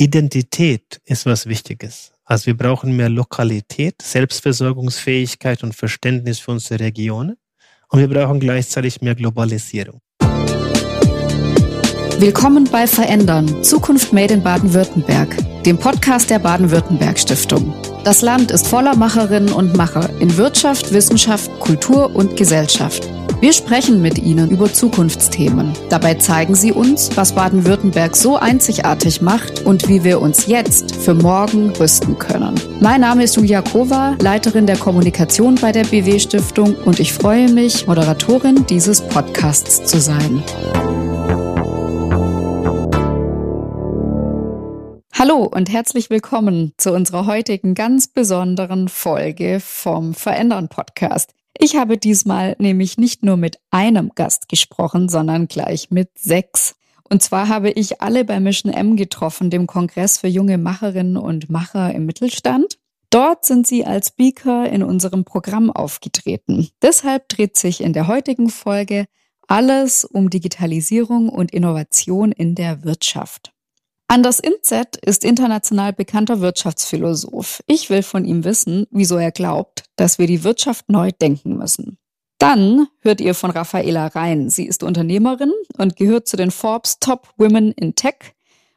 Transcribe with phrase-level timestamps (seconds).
[0.00, 2.12] Identität ist was Wichtiges.
[2.24, 7.36] Also wir brauchen mehr Lokalität, Selbstversorgungsfähigkeit und Verständnis für unsere Regionen.
[7.88, 10.00] Und wir brauchen gleichzeitig mehr Globalisierung.
[12.20, 17.74] Willkommen bei Verändern, Zukunft Made in Baden-Württemberg, dem Podcast der Baden-Württemberg Stiftung.
[18.04, 23.17] Das Land ist voller Macherinnen und Macher in Wirtschaft, Wissenschaft, Kultur und Gesellschaft.
[23.40, 25.72] Wir sprechen mit Ihnen über Zukunftsthemen.
[25.90, 31.14] Dabei zeigen Sie uns, was Baden-Württemberg so einzigartig macht und wie wir uns jetzt für
[31.14, 32.56] morgen rüsten können.
[32.80, 37.48] Mein Name ist Julia Kova, Leiterin der Kommunikation bei der BW Stiftung und ich freue
[37.48, 40.42] mich, Moderatorin dieses Podcasts zu sein.
[45.12, 51.37] Hallo und herzlich willkommen zu unserer heutigen ganz besonderen Folge vom Verändern Podcast.
[51.56, 56.74] Ich habe diesmal nämlich nicht nur mit einem Gast gesprochen, sondern gleich mit sechs.
[57.08, 61.50] Und zwar habe ich alle bei Mission M getroffen, dem Kongress für junge Macherinnen und
[61.50, 62.78] Macher im Mittelstand.
[63.10, 66.68] Dort sind sie als Speaker in unserem Programm aufgetreten.
[66.82, 69.06] Deshalb dreht sich in der heutigen Folge
[69.46, 73.54] alles um Digitalisierung und Innovation in der Wirtschaft.
[74.10, 77.62] Anders Inzet ist international bekannter Wirtschaftsphilosoph.
[77.66, 81.98] Ich will von ihm wissen, wieso er glaubt, dass wir die Wirtschaft neu denken müssen.
[82.38, 84.48] Dann hört ihr von Raffaela Rhein.
[84.48, 88.34] Sie ist Unternehmerin und gehört zu den Forbes Top Women in Tech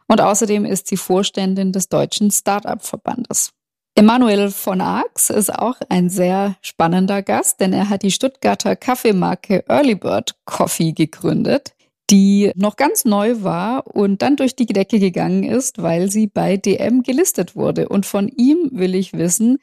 [0.09, 3.51] und außerdem ist sie Vorständin des Deutschen Startup-Verbandes.
[3.95, 9.63] Emanuel von Arx ist auch ein sehr spannender Gast, denn er hat die Stuttgarter Kaffeemarke
[9.69, 11.73] Early Bird Coffee gegründet
[12.11, 16.57] die noch ganz neu war und dann durch die Decke gegangen ist, weil sie bei
[16.57, 17.87] DM gelistet wurde.
[17.87, 19.59] Und von ihm will ich wissen,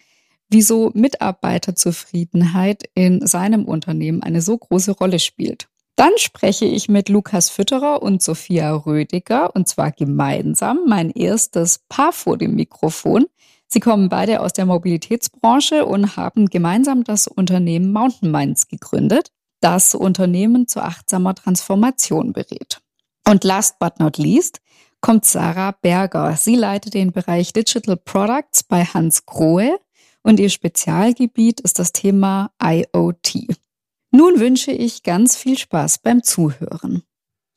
[0.49, 5.69] wieso Mitarbeiterzufriedenheit in seinem Unternehmen eine so große Rolle spielt.
[5.95, 12.12] Dann spreche ich mit Lukas Fütterer und Sophia Rödiger und zwar gemeinsam mein erstes Paar
[12.12, 13.27] vor dem Mikrofon.
[13.67, 19.95] Sie kommen beide aus der Mobilitätsbranche und haben gemeinsam das Unternehmen Mountain Minds gegründet das
[19.95, 22.81] Unternehmen zu achtsamer Transformation berät.
[23.27, 24.61] Und last but not least
[25.01, 26.37] kommt Sarah Berger.
[26.37, 29.79] Sie leitet den Bereich Digital Products bei Hans Grohe
[30.23, 33.49] und ihr Spezialgebiet ist das Thema IoT.
[34.11, 37.03] Nun wünsche ich ganz viel Spaß beim Zuhören.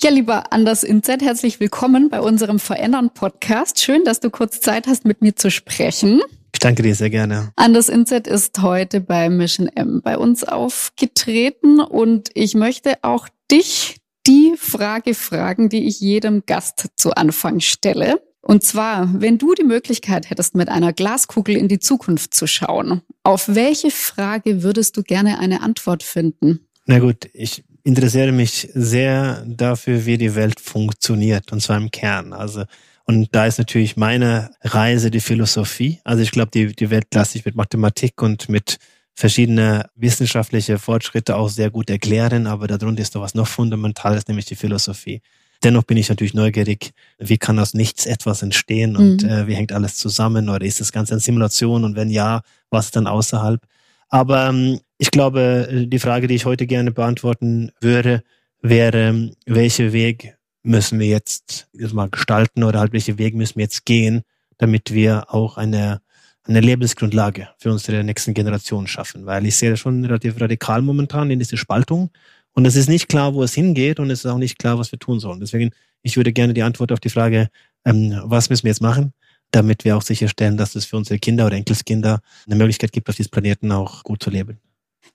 [0.01, 3.79] Ja, lieber Anders Inzett, herzlich willkommen bei unserem Verändern Podcast.
[3.79, 6.21] Schön, dass du kurz Zeit hast, mit mir zu sprechen.
[6.61, 7.51] Danke dir sehr gerne.
[7.55, 13.97] Anders Inset ist heute bei Mission M bei uns aufgetreten und ich möchte auch dich
[14.27, 18.21] die Frage fragen, die ich jedem Gast zu Anfang stelle.
[18.43, 23.01] Und zwar, wenn du die Möglichkeit hättest, mit einer Glaskugel in die Zukunft zu schauen,
[23.23, 26.67] auf welche Frage würdest du gerne eine Antwort finden?
[26.85, 32.33] Na gut, ich interessiere mich sehr dafür, wie die Welt funktioniert, und zwar im Kern.
[32.33, 32.65] Also
[33.11, 35.99] und da ist natürlich meine Reise die Philosophie.
[36.05, 38.77] Also ich glaube, die, die Welt lässt sich mit Mathematik und mit
[39.13, 44.45] verschiedene wissenschaftliche Fortschritte auch sehr gut erklären, aber darunter ist doch was noch Fundamentales, nämlich
[44.45, 45.21] die Philosophie.
[45.61, 49.29] Dennoch bin ich natürlich neugierig, wie kann aus nichts etwas entstehen und mhm.
[49.29, 52.91] äh, wie hängt alles zusammen oder ist das Ganze eine Simulation und wenn ja, was
[52.91, 53.61] dann außerhalb?
[54.07, 58.23] Aber ähm, ich glaube, die Frage, die ich heute gerne beantworten würde,
[58.61, 63.85] wäre, welcher Weg müssen wir jetzt mal gestalten oder halt welche Wege müssen wir jetzt
[63.85, 64.21] gehen,
[64.57, 66.01] damit wir auch eine,
[66.43, 69.25] eine Lebensgrundlage für unsere nächsten Generationen schaffen.
[69.25, 72.11] Weil ich sehe das schon relativ radikal momentan in diese Spaltung
[72.53, 74.91] und es ist nicht klar, wo es hingeht und es ist auch nicht klar, was
[74.91, 75.39] wir tun sollen.
[75.39, 75.71] Deswegen,
[76.01, 77.49] ich würde gerne die Antwort auf die Frage,
[77.85, 79.13] ähm, was müssen wir jetzt machen,
[79.51, 83.15] damit wir auch sicherstellen, dass es für unsere Kinder oder Enkelskinder eine Möglichkeit gibt, auf
[83.15, 84.59] diesem Planeten auch gut zu leben.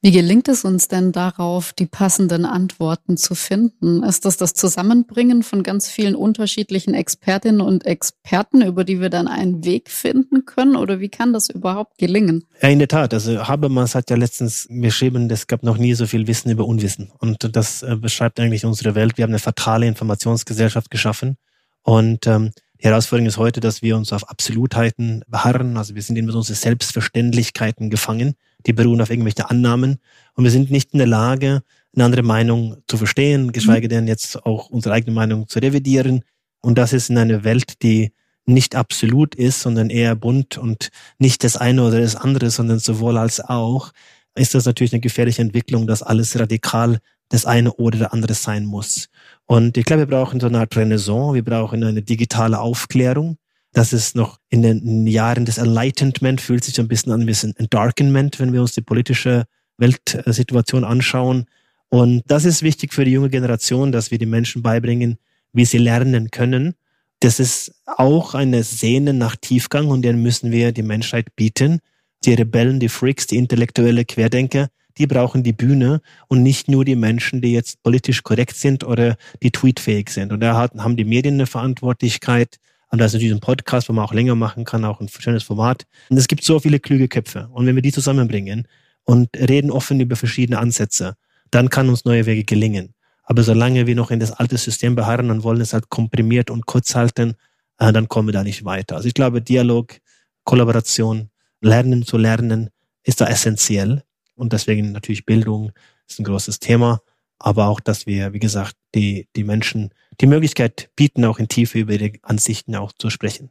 [0.02, 4.02] Wie gelingt es uns denn darauf, die passenden Antworten zu finden?
[4.02, 9.26] Ist das das Zusammenbringen von ganz vielen unterschiedlichen Expertinnen und Experten, über die wir dann
[9.26, 10.76] einen Weg finden können?
[10.76, 12.44] Oder wie kann das überhaupt gelingen?
[12.62, 13.14] Ja, in der Tat.
[13.14, 17.10] Also Habermas hat ja letztens geschrieben, es gab noch nie so viel Wissen über Unwissen.
[17.18, 19.16] Und das äh, beschreibt eigentlich unsere Welt.
[19.16, 21.36] Wir haben eine fatale Informationsgesellschaft geschaffen.
[21.82, 25.76] Und ähm, die Herausforderung ist heute, dass wir uns auf Absolutheiten beharren.
[25.76, 28.34] Also wir sind in unsere Selbstverständlichkeiten gefangen.
[28.66, 29.98] Die beruhen auf irgendwelchen Annahmen.
[30.34, 31.62] Und wir sind nicht in der Lage,
[31.94, 33.90] eine andere Meinung zu verstehen, geschweige mhm.
[33.90, 36.22] denn jetzt auch unsere eigene Meinung zu revidieren.
[36.60, 38.12] Und das ist in einer Welt, die
[38.44, 43.18] nicht absolut ist, sondern eher bunt und nicht das eine oder das andere, sondern sowohl
[43.18, 43.92] als auch,
[44.36, 46.98] ist das natürlich eine gefährliche Entwicklung, dass alles radikal
[47.28, 49.08] das eine oder das andere sein muss.
[49.46, 53.38] Und ich glaube, wir brauchen so eine Art Renaissance, wir brauchen eine digitale Aufklärung.
[53.76, 57.46] Das ist noch in den Jahren des Enlightenment, fühlt sich so ein bisschen an wie
[57.46, 59.44] ein Endarkenment, wenn wir uns die politische
[59.76, 61.44] Weltsituation anschauen.
[61.90, 65.18] Und das ist wichtig für die junge Generation, dass wir die Menschen beibringen,
[65.52, 66.74] wie sie lernen können
[67.20, 71.80] Das ist auch eine Sehne nach Tiefgang und den müssen wir die Menschheit bieten.
[72.24, 76.96] Die Rebellen, die Freaks, die intellektuelle Querdenker, die brauchen die Bühne und nicht nur die
[76.96, 80.32] Menschen, die jetzt politisch korrekt sind oder die tweetfähig sind.
[80.32, 82.56] Und da haben die Medien eine Verantwortlichkeit.
[82.90, 85.42] Und da ist natürlich ein Podcast, wo man auch länger machen kann, auch ein schönes
[85.42, 85.86] Format.
[86.08, 87.48] Und es gibt so viele kluge Köpfe.
[87.52, 88.68] Und wenn wir die zusammenbringen
[89.04, 91.14] und reden offen über verschiedene Ansätze,
[91.50, 92.94] dann kann uns neue Wege gelingen.
[93.24, 96.66] Aber solange wir noch in das alte System beharren und wollen es halt komprimiert und
[96.66, 97.34] kurz halten,
[97.78, 98.96] äh, dann kommen wir da nicht weiter.
[98.96, 99.98] Also ich glaube, Dialog,
[100.44, 101.30] Kollaboration,
[101.60, 102.70] Lernen zu lernen
[103.02, 104.04] ist da essentiell.
[104.36, 105.72] Und deswegen natürlich Bildung
[106.08, 107.00] ist ein großes Thema.
[107.38, 109.90] Aber auch, dass wir, wie gesagt, die, die Menschen
[110.20, 113.50] die Möglichkeit bieten, auch in Tiefe über die Ansichten auch zu sprechen.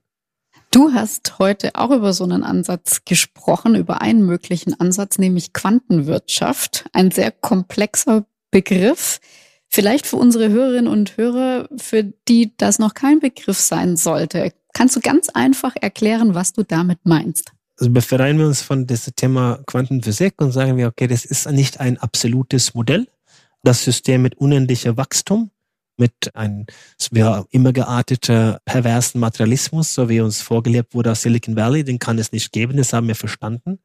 [0.72, 6.86] Du hast heute auch über so einen Ansatz gesprochen, über einen möglichen Ansatz, nämlich Quantenwirtschaft.
[6.92, 9.20] Ein sehr komplexer Begriff.
[9.70, 14.52] Vielleicht für unsere Hörerinnen und Hörer, für die das noch kein Begriff sein sollte.
[14.74, 17.52] Kannst du ganz einfach erklären, was du damit meinst?
[17.78, 21.80] Also befreien wir uns von diesem Thema Quantenphysik und sagen wir, okay, das ist nicht
[21.80, 23.08] ein absolutes Modell.
[23.66, 25.50] Das System mit unendlicher Wachstum,
[25.98, 26.68] mit einem
[27.12, 32.20] ja, immer gearteter perversen Materialismus, so wie uns vorgelebt wurde aus Silicon Valley, den kann
[32.20, 33.80] es nicht geben, das haben wir verstanden.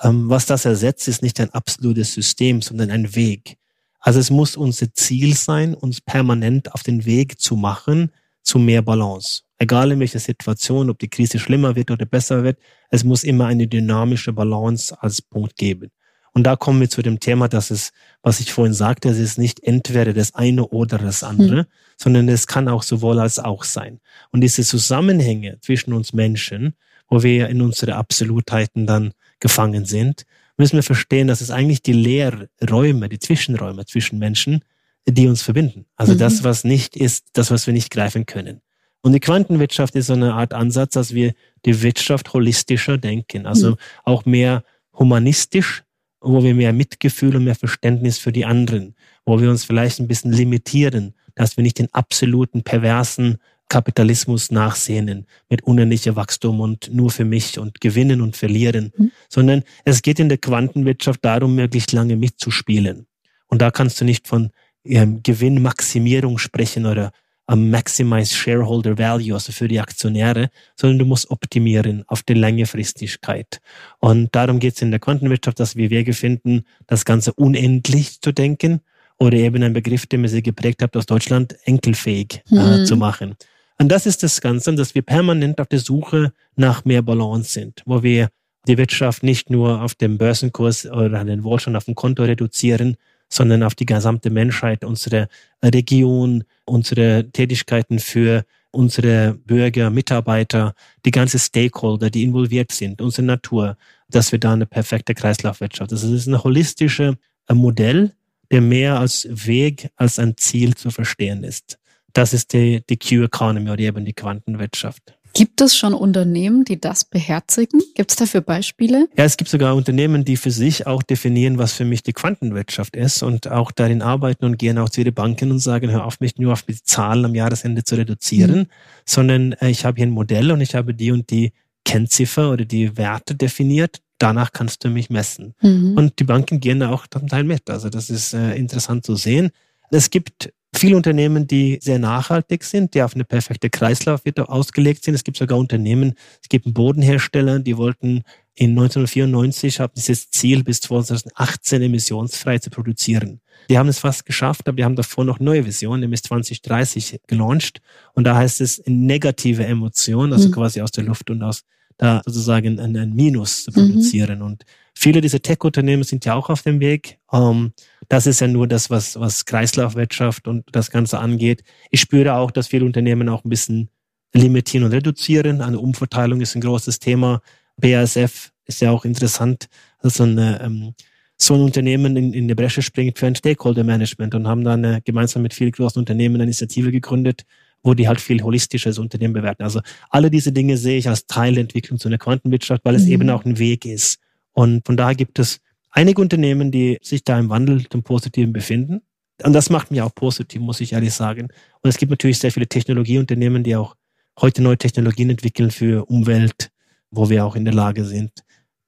[0.00, 3.58] Ähm, was das ersetzt, ist nicht ein absolutes System, sondern ein Weg.
[3.98, 8.12] Also es muss unser Ziel sein, uns permanent auf den Weg zu machen
[8.44, 9.42] zu mehr Balance.
[9.58, 12.60] Egal in welcher Situation, ob die Krise schlimmer wird oder besser wird,
[12.90, 15.90] es muss immer eine dynamische Balance als Punkt geben.
[16.32, 17.90] Und da kommen wir zu dem Thema, dass es,
[18.22, 21.66] was ich vorhin sagte, es ist nicht entweder das eine oder das andere, mhm.
[21.96, 24.00] sondern es kann auch sowohl als auch sein.
[24.30, 26.74] Und diese Zusammenhänge zwischen uns Menschen,
[27.08, 30.24] wo wir in unsere Absolutheiten dann gefangen sind,
[30.56, 34.62] müssen wir verstehen, dass es eigentlich die Leerräume, die Zwischenräume zwischen Menschen,
[35.08, 35.86] die uns verbinden.
[35.96, 36.18] Also mhm.
[36.18, 38.60] das, was nicht ist, das, was wir nicht greifen können.
[39.00, 41.32] Und die Quantenwirtschaft ist so eine Art Ansatz, dass wir
[41.64, 43.76] die Wirtschaft holistischer denken, also mhm.
[44.04, 45.84] auch mehr humanistisch,
[46.20, 48.94] wo wir mehr Mitgefühl und mehr Verständnis für die anderen,
[49.24, 53.38] wo wir uns vielleicht ein bisschen limitieren, dass wir nicht den absoluten perversen
[53.68, 59.12] Kapitalismus nachsehnen mit unendlicher Wachstum und nur für mich und gewinnen und verlieren, mhm.
[59.28, 63.06] sondern es geht in der Quantenwirtschaft darum, möglichst lange mitzuspielen.
[63.46, 64.50] Und da kannst du nicht von
[64.84, 67.12] ähm, Gewinnmaximierung sprechen oder
[67.48, 73.60] am Maximize Shareholder Value, also für die Aktionäre, sondern du musst optimieren auf die Längerfristigkeit.
[74.00, 78.32] Und darum geht es in der Quantenwirtschaft, dass wir Wege finden, das Ganze unendlich zu
[78.32, 78.80] denken
[79.18, 82.84] oder eben ein Begriff, den wir sie geprägt habt aus Deutschland, enkelfähig äh, mhm.
[82.84, 83.34] zu machen.
[83.78, 87.82] Und das ist das Ganze, dass wir permanent auf der Suche nach mehr Balance sind,
[87.86, 88.28] wo wir
[88.66, 92.98] die Wirtschaft nicht nur auf dem Börsenkurs oder den Wohlstand auf dem Konto reduzieren,
[93.28, 95.28] sondern auf die gesamte Menschheit, unsere
[95.62, 103.76] Region, unsere Tätigkeiten für unsere Bürger, Mitarbeiter, die ganze Stakeholder, die involviert sind, unsere Natur,
[104.08, 105.92] dass wir da eine perfekte Kreislaufwirtschaft.
[105.92, 107.14] Das ist ein holistisches
[107.50, 108.12] Modell,
[108.50, 111.78] der mehr als Weg als ein Ziel zu verstehen ist.
[112.12, 115.17] Das ist die, die Q-Economy oder eben die Quantenwirtschaft.
[115.38, 117.80] Gibt es schon Unternehmen, die das beherzigen?
[117.94, 119.08] Gibt es dafür Beispiele?
[119.16, 122.96] Ja, es gibt sogar Unternehmen, die für sich auch definieren, was für mich die Quantenwirtschaft
[122.96, 126.18] ist und auch darin arbeiten und gehen auch zu ihren Banken und sagen, hör auf,
[126.18, 128.66] mich nur auf die Zahlen am Jahresende zu reduzieren, mhm.
[129.06, 131.52] sondern äh, ich habe hier ein Modell und ich habe die und die
[131.84, 134.00] Kennziffer oder die Werte definiert.
[134.18, 135.54] Danach kannst du mich messen.
[135.62, 135.92] Mhm.
[135.96, 137.70] Und die Banken gehen da auch zum Teil mit.
[137.70, 139.50] Also das ist äh, interessant zu sehen.
[139.92, 145.14] Es gibt viele Unternehmen, die sehr nachhaltig sind, die auf eine perfekte Kreislaufwirtschaft ausgelegt sind.
[145.14, 148.22] Es gibt sogar Unternehmen, es gibt einen Bodenhersteller, die wollten
[148.54, 153.40] in 1994 haben dieses Ziel bis 2018 emissionsfrei zu produzieren.
[153.70, 157.80] Die haben es fast geschafft, aber die haben davor noch neue Visionen, nämlich 2030 gelauncht.
[158.14, 160.52] Und da heißt es negative Emotionen, also mhm.
[160.52, 161.62] quasi aus der Luft und aus
[161.98, 164.38] da sozusagen ein, ein Minus zu produzieren.
[164.38, 164.44] Mhm.
[164.44, 164.64] Und
[164.94, 167.18] viele dieser Tech-Unternehmen sind ja auch auf dem Weg.
[167.32, 167.72] Ähm,
[168.08, 171.62] das ist ja nur das, was, was Kreislaufwirtschaft und das Ganze angeht.
[171.90, 173.90] Ich spüre auch, dass viele Unternehmen auch ein bisschen
[174.32, 175.60] limitieren und reduzieren.
[175.60, 177.42] Eine Umverteilung ist ein großes Thema.
[177.76, 179.68] BASF ist ja auch interessant.
[179.98, 180.94] Also eine, ähm,
[181.36, 184.84] so ein Unternehmen in, in die Bresche springt für ein Stakeholder Management und haben dann
[184.84, 187.44] äh, gemeinsam mit vielen großen Unternehmen eine Initiative gegründet,
[187.82, 189.62] wo die halt viel holistisches Unternehmen bewerten.
[189.62, 189.80] Also
[190.10, 193.12] alle diese Dinge sehe ich als Teil der Entwicklung zu einer Quantenwirtschaft, weil es mhm.
[193.12, 194.18] eben auch ein Weg ist.
[194.52, 199.02] Und von daher gibt es einige Unternehmen, die sich da im Wandel zum Positiven befinden.
[199.42, 201.48] Und das macht mich auch positiv, muss ich ehrlich sagen.
[201.82, 203.94] Und es gibt natürlich sehr viele Technologieunternehmen, die auch
[204.40, 206.70] heute neue Technologien entwickeln für Umwelt,
[207.10, 208.32] wo wir auch in der Lage sind,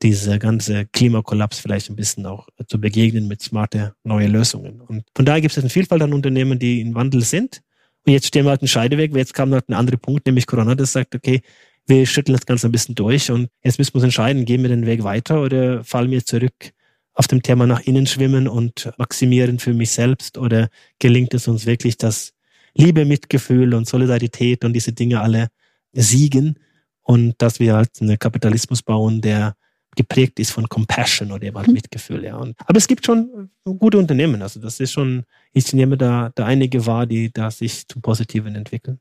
[0.02, 4.80] diese ganze Klimakollaps vielleicht ein bisschen auch zu begegnen mit smarte neue Lösungen.
[4.80, 7.62] Und von daher gibt es eine Vielfalt an Unternehmen, die in Wandel sind
[8.06, 10.74] Und jetzt stehen wir halt einen Scheideweg, jetzt kam halt ein anderer Punkt, nämlich Corona,
[10.74, 11.42] das sagt, okay,
[11.86, 14.68] wir schütteln das Ganze ein bisschen durch und jetzt müssen wir uns entscheiden, gehen wir
[14.68, 16.72] den Weg weiter oder fallen wir zurück
[17.14, 21.66] auf dem Thema nach innen schwimmen und maximieren für mich selbst oder gelingt es uns
[21.66, 22.32] wirklich, dass
[22.74, 25.48] Liebe, Mitgefühl und Solidarität und diese Dinge alle
[25.92, 26.58] siegen
[27.02, 29.56] und dass wir halt einen Kapitalismus bauen, der
[29.96, 31.68] geprägt ist von Compassion oder eben halt.
[31.68, 32.36] Mitgefühl, ja.
[32.36, 36.46] Und, aber es gibt schon gute Unternehmen, also das ist schon, ich nehme da, da
[36.46, 39.00] einige wahr, die da sich zum Positiven entwickeln.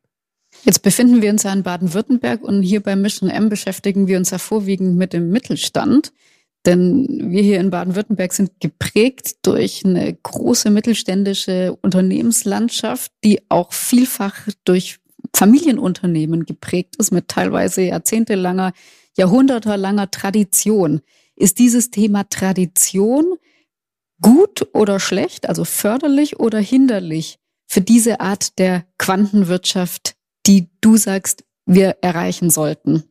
[0.63, 4.31] Jetzt befinden wir uns ja in Baden-Württemberg und hier bei Mission M beschäftigen wir uns
[4.31, 6.11] ja vorwiegend mit dem Mittelstand.
[6.65, 14.35] Denn wir hier in Baden-Württemberg sind geprägt durch eine große mittelständische Unternehmenslandschaft, die auch vielfach
[14.65, 14.99] durch
[15.33, 18.73] Familienunternehmen geprägt ist, mit teilweise jahrzehntelanger,
[19.19, 21.01] jahrhundertelanger Tradition.
[21.35, 23.35] Ist dieses Thema Tradition
[24.21, 30.15] gut oder schlecht, also förderlich oder hinderlich für diese Art der Quantenwirtschaft,
[30.47, 33.03] die du sagst, wir erreichen sollten?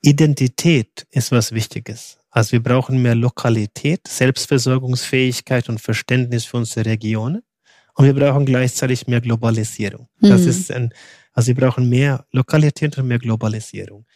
[0.00, 2.18] Identität ist was Wichtiges.
[2.30, 7.42] Also wir brauchen mehr Lokalität, Selbstversorgungsfähigkeit und Verständnis für unsere Regionen.
[7.94, 10.08] Und wir brauchen gleichzeitig mehr Globalisierung.
[10.20, 10.48] Das mhm.
[10.48, 10.94] ist ein,
[11.32, 14.06] also wir brauchen mehr Lokalität und mehr Globalisierung.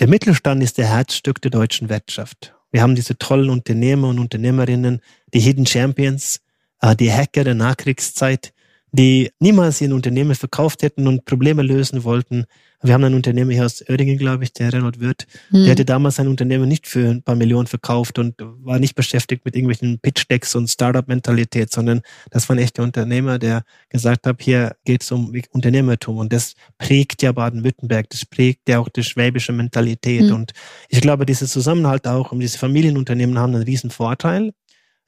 [0.00, 2.54] Der Mittelstand ist der Herzstück der deutschen Wirtschaft.
[2.70, 5.00] Wir haben diese tollen Unternehmer und Unternehmerinnen,
[5.34, 6.40] die Hidden Champions,
[6.80, 8.52] äh, die Hacker der Nachkriegszeit,
[8.92, 12.44] die niemals ihr Unternehmen verkauft hätten und Probleme lösen wollten.
[12.80, 15.64] Wir haben einen Unternehmer hier aus Oerdingen, glaube ich, der Reinhold Wirth, hm.
[15.64, 19.44] der hatte damals sein Unternehmen nicht für ein paar Millionen verkauft und war nicht beschäftigt
[19.44, 24.76] mit irgendwelchen Pitch-Decks und Startup-Mentalität, sondern das war ein echter Unternehmer, der gesagt hat, hier
[24.84, 29.52] geht es um Unternehmertum und das prägt ja Baden-Württemberg, das prägt ja auch die schwäbische
[29.52, 30.34] Mentalität hm.
[30.34, 30.52] und
[30.88, 34.52] ich glaube, dieser Zusammenhalt auch um diese Familienunternehmen haben einen riesen Vorteil.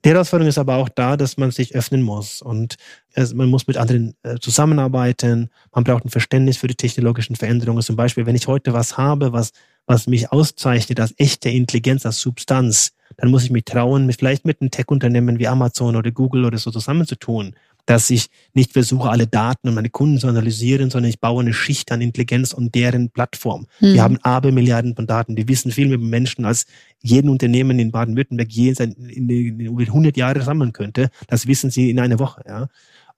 [0.05, 2.77] Die Herausforderung ist aber auch da, dass man sich öffnen muss und
[3.13, 5.51] es, man muss mit anderen äh, zusammenarbeiten.
[5.75, 7.83] Man braucht ein Verständnis für die technologischen Veränderungen.
[7.83, 9.53] Zum Beispiel, wenn ich heute was habe, was,
[9.87, 14.47] was mich auszeichnet als echte Intelligenz, als Substanz, dann muss ich mich trauen, mit, vielleicht
[14.47, 17.55] mit einem Tech-Unternehmen wie Amazon oder Google oder so zusammenzutun
[17.91, 21.53] dass ich nicht versuche, alle Daten und meine Kunden zu analysieren, sondern ich baue eine
[21.53, 23.67] Schicht an Intelligenz und deren Plattform.
[23.81, 23.95] Mhm.
[23.95, 25.35] Wir haben Abermilliarden von Daten.
[25.35, 26.67] Die wissen viel mehr über Menschen, als
[27.01, 31.11] jeden Unternehmen in Baden-Württemberg je in, in 100 Jahre sammeln könnte.
[31.27, 32.45] Das wissen sie in einer Woche.
[32.47, 32.69] Ja.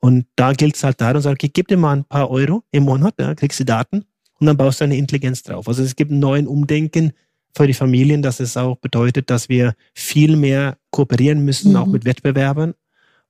[0.00, 2.85] Und da gilt es halt darum, sagen, okay, gib dir mal ein paar Euro im
[2.85, 4.07] Monat, ja, kriegst du Daten
[4.41, 5.69] und dann baust du eine Intelligenz drauf.
[5.69, 7.12] Also es gibt einen neuen Umdenken
[7.55, 11.76] für die Familien, dass es auch bedeutet, dass wir viel mehr kooperieren müssen, mhm.
[11.76, 12.73] auch mit Wettbewerbern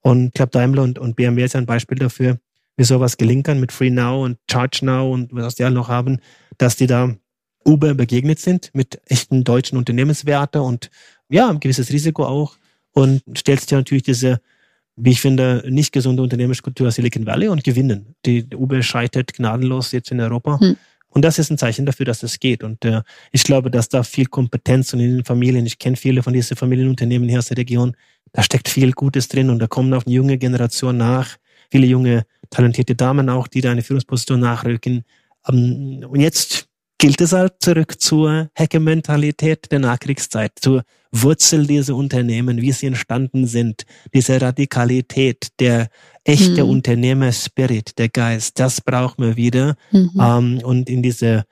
[0.03, 2.39] und ich glaube, Daimler und, und BMW ist ein Beispiel dafür,
[2.77, 5.89] wie sowas gelingen kann mit Free Now und Charge Now und was die alle noch
[5.89, 6.19] haben,
[6.59, 7.15] dass die da
[7.65, 10.91] Uber begegnet sind mit echten deutschen Unternehmenswerte und
[11.29, 12.57] ja, ein gewisses Risiko auch
[12.93, 14.41] und stellst dir natürlich diese,
[14.97, 18.15] wie ich finde, nicht gesunde Unternehmenskultur Silicon Valley und gewinnen.
[18.27, 20.61] Die, die Uber scheitert gnadenlos jetzt in Europa.
[20.61, 20.77] Hm.
[21.13, 22.65] Und das ist ein Zeichen dafür, dass es geht.
[22.65, 23.03] Und äh,
[23.33, 26.57] ich glaube, dass da viel Kompetenz und in den Familien, ich kenne viele von diesen
[26.57, 27.95] Familienunternehmen hier aus der Region,
[28.33, 31.37] da steckt viel Gutes drin und da kommen auch eine junge Generation nach,
[31.71, 35.05] viele junge, talentierte Damen auch, die da eine Führungsposition nachrücken.
[35.47, 42.63] Um, und jetzt gilt es halt zurück zur Hacker-Mentalität der Nachkriegszeit, zur Wurzel dieser Unternehmen,
[42.63, 45.89] wie sie entstanden sind, diese Radikalität, der
[46.25, 46.71] echte mhm.
[46.71, 49.77] Unternehmer-Spirit, der Geist, das brauchen wir wieder.
[49.91, 50.11] Mhm.
[50.15, 51.45] Um, und in diese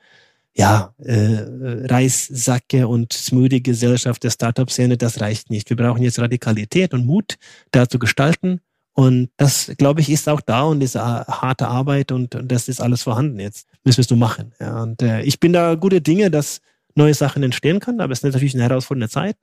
[0.53, 1.45] ja, äh,
[1.85, 5.69] Reissacke und smoothie Gesellschaft der Startup-Szene, das reicht nicht.
[5.69, 7.37] Wir brauchen jetzt Radikalität und Mut,
[7.71, 8.59] da zu gestalten.
[8.93, 12.81] Und das, glaube ich, ist auch da und ist harte Arbeit und, und das ist
[12.81, 13.67] alles vorhanden jetzt.
[13.85, 14.53] Müssen wir es nur machen.
[14.59, 16.59] Ja, und äh, ich bin da gute Dinge, dass
[16.95, 19.37] neue Sachen entstehen können, aber es ist natürlich eine herausfordernde Zeit.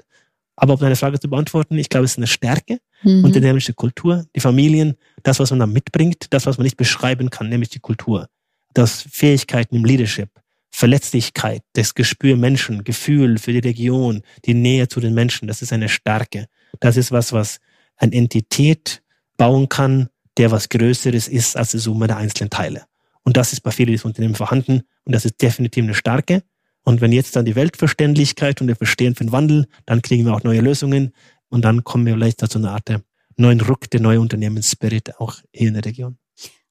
[0.55, 3.25] Aber um deine Frage zu beantworten, ich glaube, es ist eine Stärke mhm.
[3.25, 7.31] und die Kultur, die Familien, das, was man da mitbringt, das, was man nicht beschreiben
[7.31, 8.29] kann, nämlich die Kultur.
[8.75, 10.31] Das Fähigkeiten im Leadership,
[10.71, 15.73] Verletzlichkeit, das Gespür Menschen, Gefühl für die Region, die Nähe zu den Menschen, das ist
[15.73, 16.47] eine Stärke.
[16.81, 17.59] Das ist was, was
[17.97, 19.03] eine Entität
[19.37, 22.85] bauen kann, der was Größeres ist als die Summe der einzelnen Teile.
[23.25, 26.43] Und das ist bei vielen dieser Unternehmen vorhanden und das ist definitiv eine Stärke.
[26.85, 30.35] Und wenn jetzt dann die Weltverständlichkeit und der Verstehen für den Wandel, dann kriegen wir
[30.35, 31.13] auch neue Lösungen
[31.49, 33.03] und dann kommen wir vielleicht dazu eine Art der
[33.39, 36.19] neuen Ruck, der neue Unternehmensspirit auch hier in der Region.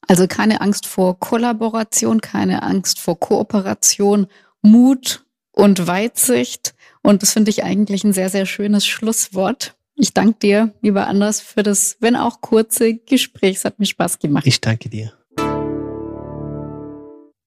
[0.07, 4.27] Also keine Angst vor Kollaboration, keine Angst vor Kooperation,
[4.61, 6.75] Mut und Weitsicht.
[7.01, 9.75] Und das finde ich eigentlich ein sehr, sehr schönes Schlusswort.
[9.95, 13.57] Ich danke dir, lieber Anders, für das, wenn auch kurze Gespräch.
[13.57, 14.45] Es hat mir Spaß gemacht.
[14.45, 15.13] Ich danke dir.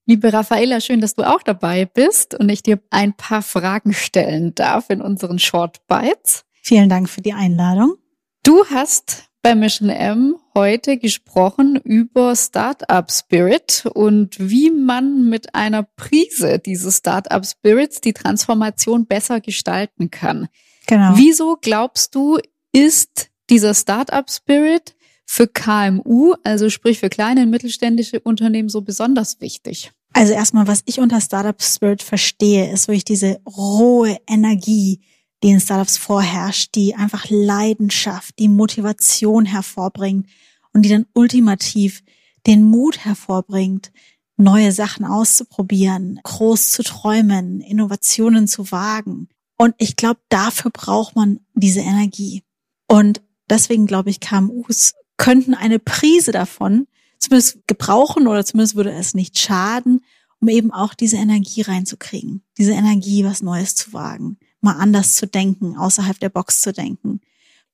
[0.06, 4.54] Liebe Raffaella, schön, dass du auch dabei bist und ich dir ein paar Fragen stellen
[4.56, 6.44] darf in unseren Short Bites.
[6.62, 7.94] Vielen Dank für die Einladung.
[8.42, 15.82] Du hast bei Mission M heute gesprochen über Startup Spirit und wie man mit einer
[15.82, 20.48] Prise dieses Startup Spirits die Transformation besser gestalten kann.
[20.86, 21.12] Genau.
[21.16, 22.38] Wieso glaubst du,
[22.72, 24.94] ist dieser Startup Spirit
[25.26, 29.92] für KMU, also sprich für kleine und mittelständische Unternehmen, so besonders wichtig?
[30.14, 35.00] Also erstmal, was ich unter Startup Spirit verstehe, ist wirklich diese rohe Energie,
[35.42, 40.28] die in Startups vorherrscht, die einfach Leidenschaft, die Motivation hervorbringt
[40.72, 42.02] und die dann ultimativ
[42.46, 43.92] den Mut hervorbringt,
[44.36, 49.28] neue Sachen auszuprobieren, groß zu träumen, Innovationen zu wagen.
[49.56, 52.42] Und ich glaube, dafür braucht man diese Energie.
[52.86, 56.86] Und deswegen glaube ich, KMUs könnten eine Prise davon
[57.18, 60.00] zumindest gebrauchen oder zumindest würde es nicht schaden,
[60.40, 62.42] um eben auch diese Energie reinzukriegen.
[62.56, 67.20] Diese Energie, was Neues zu wagen, mal anders zu denken, außerhalb der Box zu denken.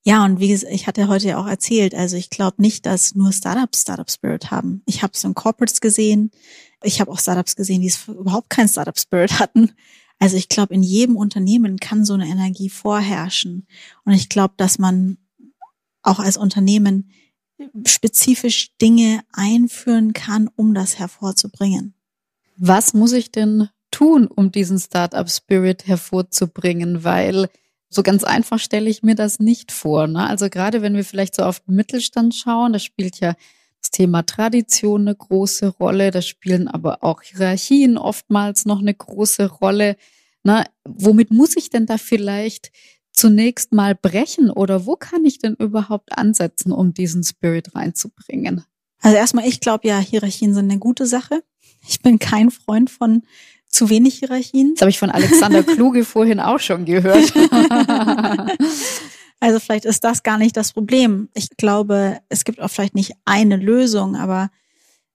[0.05, 3.33] Ja, und wie ich hatte heute ja auch erzählt, also ich glaube nicht, dass nur
[3.33, 4.83] Startups Startup Spirit haben.
[4.87, 6.31] Ich habe es in Corporates gesehen.
[6.85, 9.73] Ich habe auch Startups gesehen, die es überhaupt kein Startup Spirit hatten.
[10.21, 13.67] Also ich glaube, in jedem Unternehmen kann so eine Energie vorherrschen.
[14.05, 15.19] Und ich glaube, dass man
[16.03, 17.11] auch als Unternehmen
[17.87, 21.95] spezifisch Dinge einführen kann, um das hervorzubringen.
[22.57, 27.03] Was muss ich denn tun, um diesen Startup Spirit hervorzubringen?
[27.03, 27.49] Weil
[27.89, 30.07] so ganz einfach stelle ich mir das nicht vor.
[30.07, 30.29] Ne?
[30.29, 33.35] Also gerade wenn wir vielleicht so auf den Mittelstand schauen, da spielt ja
[33.81, 39.47] das Thema Tradition eine große Rolle, da spielen aber auch Hierarchien oftmals noch eine große
[39.47, 39.97] Rolle.
[40.45, 40.65] Ne?
[40.85, 42.73] Womit muss ich denn da vielleicht
[43.13, 48.65] zunächst mal brechen oder wo kann ich denn überhaupt ansetzen, um diesen Spirit reinzubringen?
[49.01, 51.43] Also erstmal, ich glaube ja, Hierarchien sind eine gute Sache.
[51.89, 53.23] Ich bin kein Freund von
[53.69, 54.75] zu wenig Hierarchien.
[54.75, 57.33] Das habe ich von Alexander Kluge vorhin auch schon gehört.
[59.41, 61.29] also vielleicht ist das gar nicht das Problem.
[61.35, 64.51] Ich glaube, es gibt auch vielleicht nicht eine Lösung, aber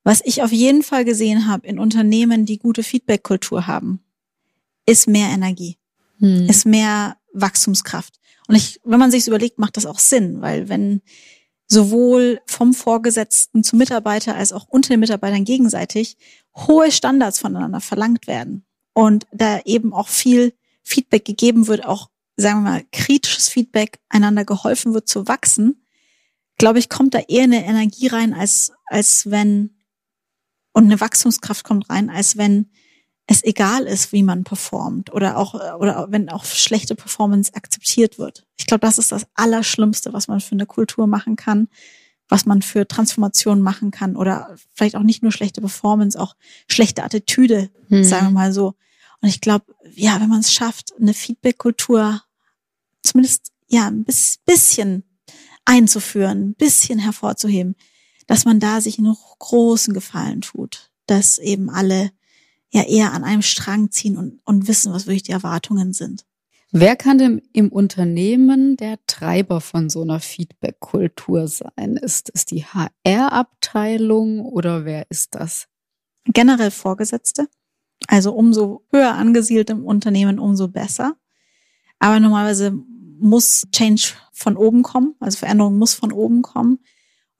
[0.03, 4.03] was ich auf jeden Fall gesehen habe in Unternehmen, die gute Feedback-Kultur haben,
[4.85, 5.77] ist mehr Energie,
[6.19, 6.47] hm.
[6.47, 8.15] ist mehr Wachstumskraft.
[8.47, 11.01] Und ich, wenn man sich überlegt, macht das auch Sinn, weil wenn
[11.71, 16.17] sowohl vom Vorgesetzten zum Mitarbeiter als auch unter den Mitarbeitern gegenseitig
[16.53, 18.65] hohe Standards voneinander verlangt werden.
[18.93, 20.53] Und da eben auch viel
[20.83, 25.85] Feedback gegeben wird, auch sagen wir mal kritisches Feedback, einander geholfen wird zu wachsen,
[26.57, 29.77] glaube ich, kommt da eher eine Energie rein, als, als wenn,
[30.73, 32.69] und eine Wachstumskraft kommt rein, als wenn
[33.31, 38.45] es egal ist, wie man performt oder auch, oder wenn auch schlechte Performance akzeptiert wird.
[38.57, 41.69] Ich glaube, das ist das Allerschlimmste, was man für eine Kultur machen kann,
[42.27, 46.35] was man für Transformation machen kann oder vielleicht auch nicht nur schlechte Performance, auch
[46.67, 48.03] schlechte Attitüde, mhm.
[48.03, 48.73] sagen wir mal so.
[49.21, 52.21] Und ich glaube, ja, wenn man es schafft, eine Feedback-Kultur
[53.03, 54.05] zumindest ja ein
[54.45, 55.03] bisschen
[55.63, 57.75] einzuführen, ein bisschen hervorzuheben,
[58.27, 62.11] dass man da sich noch großen Gefallen tut, dass eben alle
[62.71, 66.25] ja eher an einem Strang ziehen und, und wissen, was wirklich die Erwartungen sind.
[66.73, 71.97] Wer kann denn im Unternehmen der Treiber von so einer Feedback-Kultur sein?
[71.97, 75.67] Ist es die HR-Abteilung oder wer ist das?
[76.25, 77.49] Generell Vorgesetzte.
[78.07, 81.17] Also umso höher angesiedelt im Unternehmen, umso besser.
[81.99, 82.71] Aber normalerweise
[83.19, 86.79] muss Change von oben kommen, also Veränderung muss von oben kommen.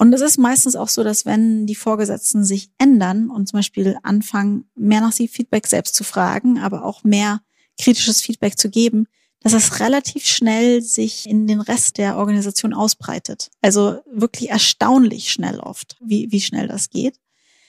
[0.02, 4.00] Und es ist meistens auch so, dass wenn die Vorgesetzten sich ändern und zum Beispiel
[4.02, 7.42] anfangen, mehr nach sie Feedback selbst zu fragen, aber auch mehr
[7.80, 9.06] kritisches Feedback zu geben,
[9.42, 13.52] dass es relativ schnell sich in den Rest der Organisation ausbreitet.
[13.62, 17.20] Also wirklich erstaunlich schnell oft, wie, wie schnell das geht.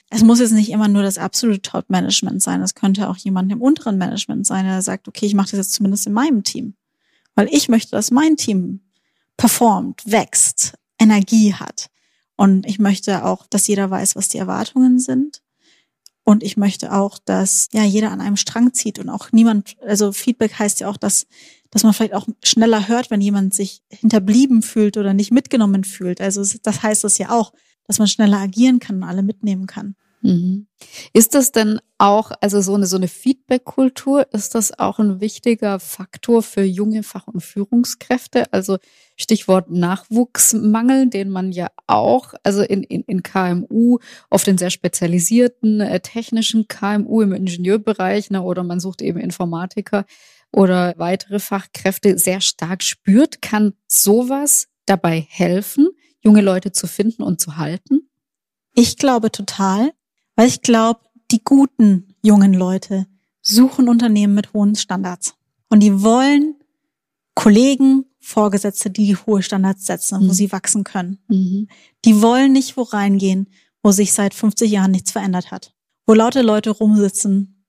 [0.09, 2.63] Es muss jetzt nicht immer nur das absolute Top-Management sein.
[2.63, 5.73] Es könnte auch jemand im unteren Management sein, der sagt, okay, ich mache das jetzt
[5.73, 6.73] zumindest in meinem Team.
[7.35, 8.79] Weil ich möchte, dass mein Team
[9.37, 11.91] performt, wächst, Energie hat.
[12.35, 15.41] Und ich möchte auch, dass jeder weiß, was die Erwartungen sind.
[16.23, 20.13] Und ich möchte auch, dass ja jeder an einem Strang zieht und auch niemand, also
[20.13, 21.27] Feedback heißt ja auch, dass,
[21.69, 26.21] dass man vielleicht auch schneller hört, wenn jemand sich hinterblieben fühlt oder nicht mitgenommen fühlt.
[26.21, 27.51] Also das heißt es ja auch,
[27.85, 29.95] dass man schneller agieren kann und alle mitnehmen kann.
[30.23, 30.67] Mhm.
[31.11, 35.79] Ist das denn auch, also so eine, so eine Feedback-Kultur, ist das auch ein wichtiger
[35.79, 38.51] Faktor für junge Fach- und Führungskräfte?
[38.53, 38.77] Also
[39.17, 45.81] Stichwort Nachwuchsmangel, den man ja auch, also in, in, in KMU, oft in sehr spezialisierten
[45.81, 50.05] äh, technischen KMU im Ingenieurbereich, ne, oder man sucht eben Informatiker
[50.53, 53.41] oder weitere Fachkräfte sehr stark spürt.
[53.41, 55.89] Kann sowas dabei helfen,
[56.21, 58.09] junge Leute zu finden und zu halten?
[58.73, 59.91] Ich glaube total.
[60.35, 63.07] Weil ich glaube, die guten jungen Leute
[63.41, 65.35] suchen Unternehmen mit hohen Standards.
[65.69, 66.55] Und die wollen
[67.35, 70.31] Kollegen, Vorgesetzte, die hohe Standards setzen, wo Mhm.
[70.33, 71.19] sie wachsen können.
[71.27, 71.67] Mhm.
[72.05, 73.47] Die wollen nicht wo reingehen,
[73.81, 75.73] wo sich seit 50 Jahren nichts verändert hat.
[76.05, 77.65] Wo laute Leute rumsitzen,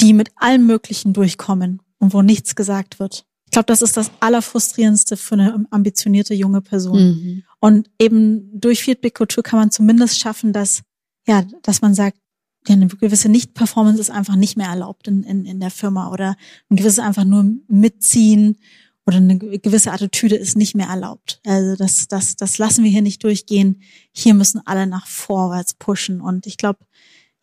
[0.00, 3.26] die mit allem Möglichen durchkommen und wo nichts gesagt wird.
[3.46, 6.98] Ich glaube, das ist das Allerfrustrierendste für eine ambitionierte junge Person.
[6.98, 7.42] Mhm.
[7.60, 10.82] Und eben durch Feedback-Kultur kann man zumindest schaffen, dass,
[11.26, 12.18] ja, dass man sagt,
[12.66, 16.36] ja, eine gewisse Nicht-Performance ist einfach nicht mehr erlaubt in, in, in der Firma oder
[16.70, 18.56] ein gewisses einfach nur mitziehen
[19.04, 21.40] oder eine gewisse Attitüde ist nicht mehr erlaubt.
[21.44, 23.82] Also das, das, das lassen wir hier nicht durchgehen.
[24.12, 26.20] Hier müssen alle nach vorwärts pushen.
[26.20, 26.86] Und ich glaube,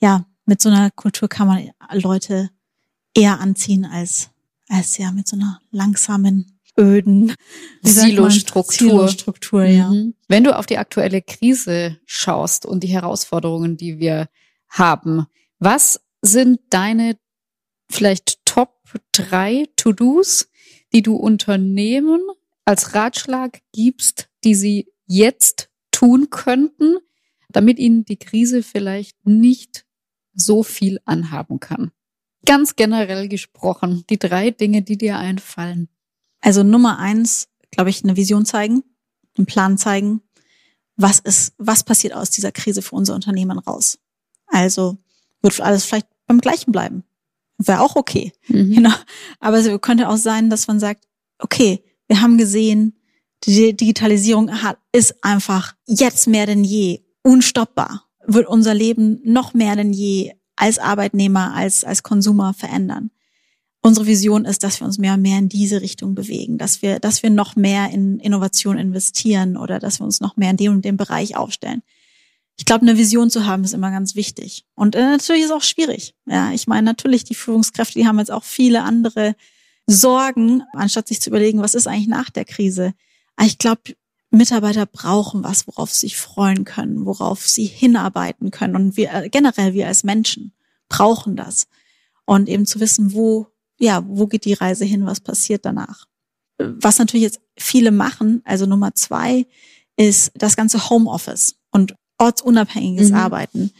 [0.02, 2.50] ja, mit so einer Kultur kann man Leute
[3.13, 4.30] eher anziehen als,
[4.70, 7.36] als ja mit so einer langsamen, öden?
[7.82, 8.89] Silostruktur.
[8.89, 9.89] Silostruktur, ja.
[9.89, 10.15] Mhm.
[10.28, 14.30] Wenn du auf die aktuelle Krise schaust und die Herausforderungen, die wir
[14.70, 15.28] haben,
[15.60, 17.18] was sind deine
[17.89, 20.50] vielleicht Top drei To-Dos,
[20.94, 22.22] die du Unternehmen
[22.65, 26.98] als Ratschlag gibst, die sie jetzt tun könnten,
[27.50, 29.86] damit ihnen die Krise vielleicht nicht
[30.34, 31.92] so viel anhaben kann?
[32.46, 35.89] Ganz generell gesprochen, die drei Dinge, die dir einfallen.
[36.41, 38.84] Also Nummer eins, glaube ich, eine Vision zeigen,
[39.38, 40.21] einen Plan zeigen.
[40.95, 43.99] Was ist, was passiert aus dieser Krise für unser Unternehmen raus?
[44.47, 44.97] Also
[45.41, 47.04] wird alles vielleicht beim Gleichen bleiben.
[47.58, 48.32] Wäre auch okay.
[48.47, 48.75] Mhm.
[48.75, 48.93] Genau.
[49.39, 51.06] Aber es könnte auch sein, dass man sagt,
[51.39, 52.97] okay, wir haben gesehen,
[53.43, 58.06] die Digitalisierung hat, ist einfach jetzt mehr denn je unstoppbar.
[58.25, 63.12] Wird unser Leben noch mehr denn je als Arbeitnehmer, als, als Konsumer verändern.
[63.82, 67.00] Unsere Vision ist, dass wir uns mehr und mehr in diese Richtung bewegen, dass wir,
[67.00, 70.74] dass wir noch mehr in Innovation investieren oder dass wir uns noch mehr in dem
[70.74, 71.82] und dem Bereich aufstellen.
[72.58, 74.65] Ich glaube, eine Vision zu haben ist immer ganz wichtig.
[74.76, 76.13] Und äh, natürlich ist es auch schwierig.
[76.26, 79.36] Ja, ich meine, natürlich, die Führungskräfte, die haben jetzt auch viele andere
[79.88, 82.94] Sorgen, anstatt sich zu überlegen, was ist eigentlich nach der Krise.
[83.38, 83.96] Aber ich glaube,
[84.30, 88.76] Mitarbeiter brauchen was, worauf sie sich freuen können, worauf sie hinarbeiten können.
[88.76, 90.54] Und wir äh, generell, wir als Menschen
[90.89, 91.68] brauchen das.
[92.26, 93.48] Und eben zu wissen, wo,
[93.80, 96.06] ja, wo geht die Reise hin, was passiert danach.
[96.58, 99.46] Was natürlich jetzt viele machen, also Nummer zwei,
[99.96, 103.15] ist das ganze Homeoffice und ortsunabhängiges Mhm.
[103.15, 103.72] Arbeiten.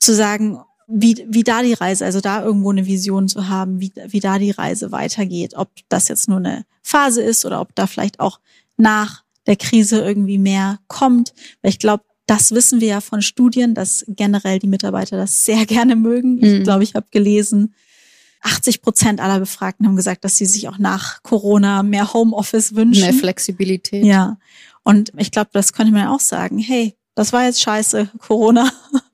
[0.00, 3.92] Zu sagen, wie, wie da die Reise, also da irgendwo eine Vision zu haben, wie,
[4.08, 7.86] wie da die Reise weitergeht, ob das jetzt nur eine Phase ist oder ob da
[7.86, 8.40] vielleicht auch
[8.76, 11.32] nach der Krise irgendwie mehr kommt.
[11.62, 15.66] Weil ich glaube, das wissen wir ja von Studien, dass generell die Mitarbeiter das sehr
[15.66, 16.38] gerne mögen.
[16.38, 16.62] Ich Mhm.
[16.64, 17.74] glaube, ich habe gelesen,
[18.42, 23.02] 80 Prozent aller Befragten haben gesagt, dass sie sich auch nach Corona mehr Homeoffice wünschen.
[23.02, 24.04] Mehr Flexibilität.
[24.04, 24.38] Ja.
[24.84, 26.58] Und ich glaube, das könnte man auch sagen.
[26.58, 28.70] Hey, das war jetzt scheiße, Corona.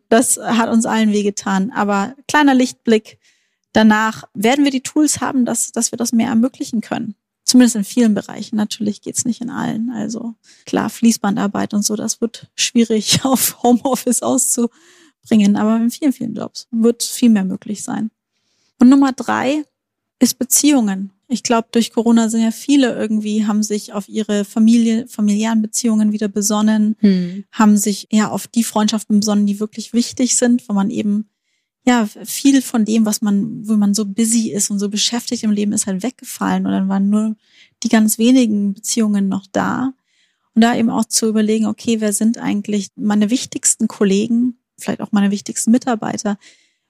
[0.09, 1.71] Das hat uns allen wehgetan.
[1.71, 3.19] Aber kleiner Lichtblick.
[3.73, 7.15] Danach werden wir die Tools haben, dass, dass wir das mehr ermöglichen können.
[7.45, 8.57] Zumindest in vielen Bereichen.
[8.57, 9.91] Natürlich geht's nicht in allen.
[9.91, 15.57] Also klar, Fließbandarbeit und so, das wird schwierig auf Homeoffice auszubringen.
[15.57, 18.11] Aber in vielen, vielen Jobs wird viel mehr möglich sein.
[18.79, 19.65] Und Nummer drei
[20.19, 21.13] ist Beziehungen.
[21.29, 26.13] Ich glaube, durch Corona sind ja viele irgendwie, haben sich auf ihre Familie, familiären Beziehungen
[26.13, 27.45] wieder besonnen, Hm.
[27.53, 31.29] haben sich eher auf die Freundschaften besonnen, die wirklich wichtig sind, wo man eben,
[31.87, 35.51] ja, viel von dem, was man, wo man so busy ist und so beschäftigt im
[35.51, 37.37] Leben ist halt weggefallen und dann waren nur
[37.83, 39.93] die ganz wenigen Beziehungen noch da.
[40.55, 45.13] Und da eben auch zu überlegen, okay, wer sind eigentlich meine wichtigsten Kollegen, vielleicht auch
[45.13, 46.39] meine wichtigsten Mitarbeiter?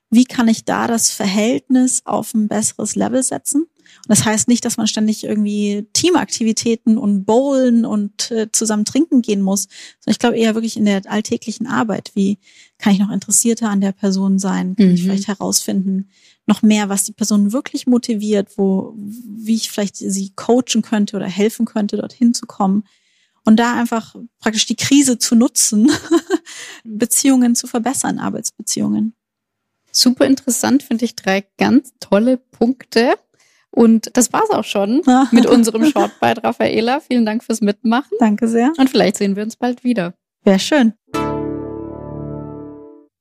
[0.09, 3.63] Wie kann ich da das Verhältnis auf ein besseres Level setzen?
[3.63, 9.21] Und das heißt nicht, dass man ständig irgendwie Teamaktivitäten und Bowlen und äh, zusammen trinken
[9.21, 9.63] gehen muss,
[9.99, 12.11] sondern ich glaube eher wirklich in der alltäglichen Arbeit.
[12.13, 12.37] Wie
[12.77, 14.75] kann ich noch interessierter an der Person sein?
[14.75, 15.05] Kann ich Mhm.
[15.05, 16.09] vielleicht herausfinden,
[16.45, 21.27] noch mehr, was die Person wirklich motiviert, wo, wie ich vielleicht sie coachen könnte oder
[21.27, 22.83] helfen könnte, dorthin zu kommen.
[23.45, 25.91] Und da einfach praktisch die Krise zu nutzen,
[26.83, 29.13] Beziehungen zu verbessern, Arbeitsbeziehungen.
[29.91, 33.15] Super interessant, finde ich drei ganz tolle Punkte.
[33.71, 36.99] Und das war's auch schon mit unserem Shortbite, Raffaela.
[37.01, 38.17] Vielen Dank fürs Mitmachen.
[38.19, 38.71] Danke sehr.
[38.77, 40.13] Und vielleicht sehen wir uns bald wieder.
[40.43, 40.93] Wäre schön.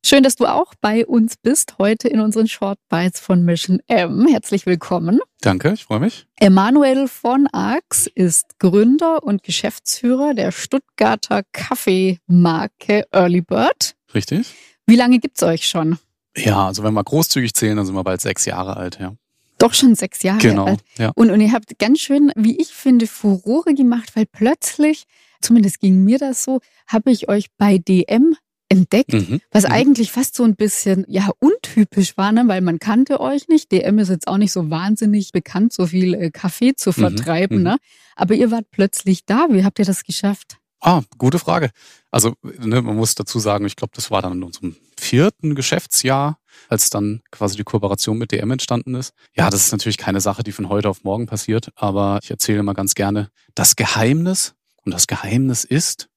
[0.04, 4.26] Schön, dass du auch bei uns bist heute in unseren Shortbites von Mission M.
[4.26, 5.20] Herzlich willkommen.
[5.42, 6.26] Danke, ich freue mich.
[6.36, 13.96] Emanuel von Arx ist Gründer und Geschäftsführer der Stuttgarter Kaffeemarke Early Bird.
[14.14, 14.54] Richtig?
[14.86, 15.98] Wie lange gibt's euch schon?
[16.44, 19.14] Ja, also wenn wir großzügig zählen, dann sind wir bald sechs Jahre alt, ja.
[19.58, 20.80] Doch schon sechs Jahre Genau, alt.
[20.98, 21.10] ja.
[21.16, 25.04] Und, und ihr habt ganz schön, wie ich finde, Furore gemacht, weil plötzlich,
[25.40, 28.36] zumindest ging mir das so, habe ich euch bei DM
[28.68, 29.40] entdeckt, Mhm.
[29.50, 29.72] was Mhm.
[29.72, 32.44] eigentlich fast so ein bisschen ja untypisch war, ne?
[32.46, 33.72] weil man kannte euch nicht.
[33.72, 37.62] DM ist jetzt auch nicht so wahnsinnig bekannt, so viel äh, Kaffee zu vertreiben, mhm.
[37.64, 37.76] ne?
[38.14, 39.46] Aber ihr wart plötzlich da.
[39.50, 40.58] Wie habt ihr das geschafft?
[40.80, 41.70] Ah, gute Frage.
[42.12, 46.38] Also ne, man muss dazu sagen, ich glaube, das war dann in unserem vierten Geschäftsjahr,
[46.68, 49.14] als dann quasi die Kooperation mit DM entstanden ist.
[49.34, 52.58] Ja, das ist natürlich keine Sache, die von heute auf morgen passiert, aber ich erzähle
[52.60, 54.54] immer ganz gerne das Geheimnis.
[54.84, 56.08] Und das Geheimnis ist,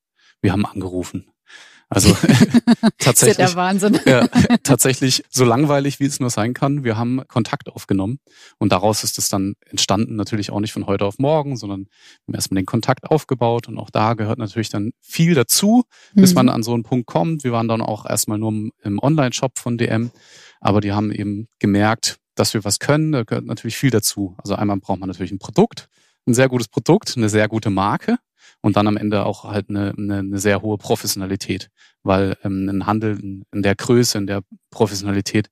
[0.41, 1.31] wir haben angerufen.
[1.93, 3.36] Also Das ist ja tatsächlich.
[3.38, 3.99] der Wahnsinn.
[4.06, 4.27] Ja,
[4.63, 6.84] tatsächlich so langweilig, wie es nur sein kann.
[6.84, 8.19] Wir haben Kontakt aufgenommen
[8.60, 12.27] und daraus ist es dann entstanden, natürlich auch nicht von heute auf morgen, sondern wir
[12.30, 16.36] haben erstmal den Kontakt aufgebaut und auch da gehört natürlich dann viel dazu, bis Mhm.
[16.36, 17.43] man an so einen Punkt kommt.
[17.43, 18.51] Wir waren dann auch erstmal nur
[18.84, 20.12] im Online-Shop von DM,
[20.62, 23.12] aber die haben eben gemerkt, dass wir was können.
[23.12, 24.36] Da gehört natürlich viel dazu.
[24.38, 25.89] Also einmal braucht man natürlich ein Produkt,
[26.25, 28.17] ein sehr gutes Produkt, eine sehr gute Marke
[28.62, 31.69] und dann am Ende auch halt eine, eine, eine sehr hohe Professionalität,
[32.04, 35.50] weil ähm, ein Handel in, der Größe, in der Professionalität,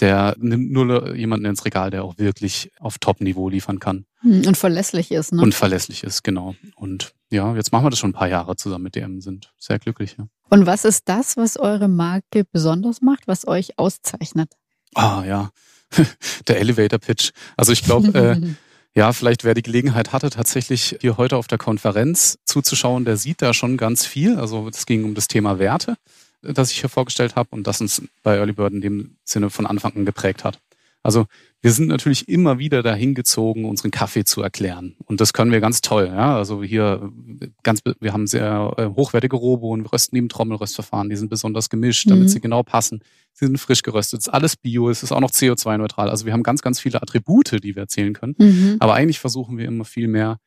[0.00, 4.56] der nimmt nur jemanden ins Regal, der auch wirklich auf Top-Niveau liefern kann Hm, Und
[4.56, 5.42] verlässlich ist, ne?
[5.42, 6.54] und verlässlich ist, genau.
[6.74, 9.78] Und ja, jetzt machen wir das schon ein paar Jahre zusammen mit DM, sind sehr
[9.78, 10.16] glücklich.
[10.18, 10.26] Ja.
[10.50, 14.54] Und was ist das, was eure Marke besonders macht, was euch auszeichnet?
[14.94, 15.50] Ah ja,
[16.48, 17.30] der Elevator Pitch.
[17.56, 18.40] Also ich glaube, äh,
[18.94, 23.42] Ja, vielleicht wer die Gelegenheit hatte, tatsächlich hier heute auf der Konferenz zuzuschauen, der sieht
[23.42, 24.38] da schon ganz viel.
[24.38, 25.96] Also es ging um das Thema Werte,
[26.42, 29.50] äh, das ich hier vorgestellt habe und das uns bei Early Bird in dem Sinne
[29.50, 30.58] von Anfang an geprägt hat.
[31.02, 31.26] Also
[31.60, 34.96] wir sind natürlich immer wieder dahin gezogen, unseren Kaffee zu erklären.
[35.04, 36.06] Und das können wir ganz toll.
[36.06, 36.36] Ja?
[36.36, 41.16] Also hier äh, ganz, wir haben sehr äh, hochwertige Rohbohnen, wir rösten im Trommelröstverfahren, die
[41.16, 42.28] sind besonders gemischt, damit Mhm.
[42.28, 43.00] sie genau passen.
[43.32, 46.10] Sie sind frisch geröstet, es ist alles Bio, es ist auch noch CO2-neutral.
[46.10, 48.34] Also wir haben ganz, ganz viele Attribute, die wir erzählen können.
[48.38, 48.76] Mhm.
[48.80, 50.38] Aber eigentlich versuchen wir immer viel mehr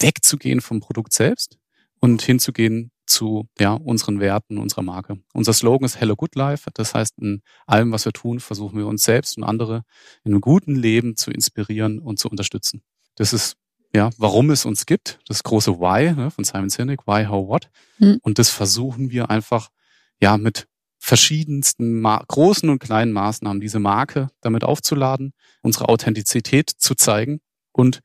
[0.00, 1.58] wegzugehen vom Produkt selbst
[2.00, 5.18] und hinzugehen zu ja, unseren Werten, unserer Marke.
[5.32, 6.70] Unser Slogan ist Hello Good Life.
[6.74, 9.84] Das heißt, in allem, was wir tun, versuchen wir uns selbst und andere
[10.24, 12.82] in einem guten Leben zu inspirieren und zu unterstützen.
[13.16, 13.56] Das ist
[13.94, 17.70] ja, warum es uns gibt, das große Why ne, von Simon Sinek, Why, How, What.
[17.98, 18.18] Mhm.
[18.22, 19.70] Und das versuchen wir einfach
[20.20, 20.66] ja mit
[20.98, 27.40] verschiedensten Ma großen und kleinen Maßnahmen diese Marke damit aufzuladen, unsere Authentizität zu zeigen
[27.72, 28.00] und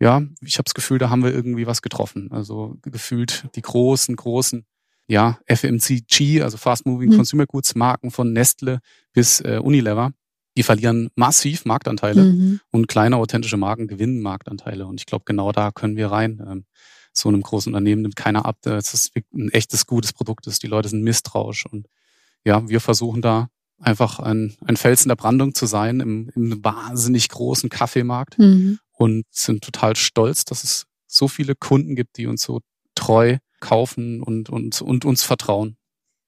[0.00, 2.30] ja, ich habe das Gefühl, da haben wir irgendwie was getroffen.
[2.30, 4.64] Also gefühlt die großen, großen,
[5.06, 7.16] ja, FMCG, also Fast Moving Mhm.
[7.16, 8.80] Consumer Goods Marken von Nestle
[9.12, 10.12] bis äh, Unilever,
[10.56, 12.60] die verlieren massiv Marktanteile Mhm.
[12.70, 14.86] und kleine authentische Marken gewinnen Marktanteile.
[14.86, 16.42] Und ich glaube, genau da können wir rein.
[16.46, 16.64] Ähm,
[17.12, 20.62] so einem großen Unternehmen nimmt keiner ab, dass es ein echtes, gutes Produkt ist.
[20.62, 21.66] Die Leute sind misstrauisch.
[21.66, 21.86] Und
[22.44, 23.48] ja, wir versuchen da
[23.80, 28.78] einfach ein, ein Fels in der Brandung zu sein im, im wahnsinnig großen Kaffeemarkt Mhm.
[28.98, 32.60] Und sind total stolz, dass es so viele Kunden gibt, die uns so
[32.94, 35.76] treu kaufen und, und, und uns vertrauen.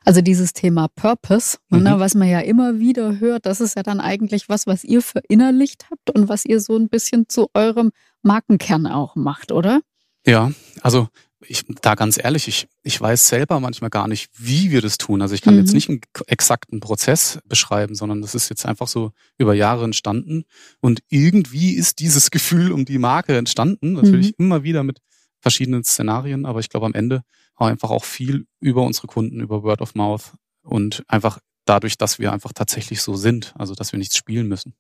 [0.05, 1.83] Also dieses Thema Purpose, Mhm.
[1.83, 5.03] ne, was man ja immer wieder hört, das ist ja dann eigentlich was, was ihr
[5.03, 7.91] verinnerlicht habt und was ihr so ein bisschen zu eurem
[8.23, 9.81] Markenkern auch macht, oder?
[10.27, 11.09] Ja, also
[11.47, 15.23] ich da ganz ehrlich, ich, ich weiß selber manchmal gar nicht, wie wir das tun.
[15.23, 15.61] Also ich kann Mhm.
[15.61, 20.45] jetzt nicht einen exakten Prozess beschreiben, sondern das ist jetzt einfach so über Jahre entstanden.
[20.81, 23.95] Und irgendwie ist dieses Gefühl um die Marke entstanden.
[23.95, 25.01] Natürlich immer wieder mit
[25.41, 27.23] verschiedenen Szenarien, aber ich glaube am Ende
[27.57, 32.33] einfach auch viel über unsere Kunden, über Word of Mouth und einfach dadurch, dass wir
[32.33, 34.75] einfach tatsächlich so sind, also dass wir nichts spielen müssen.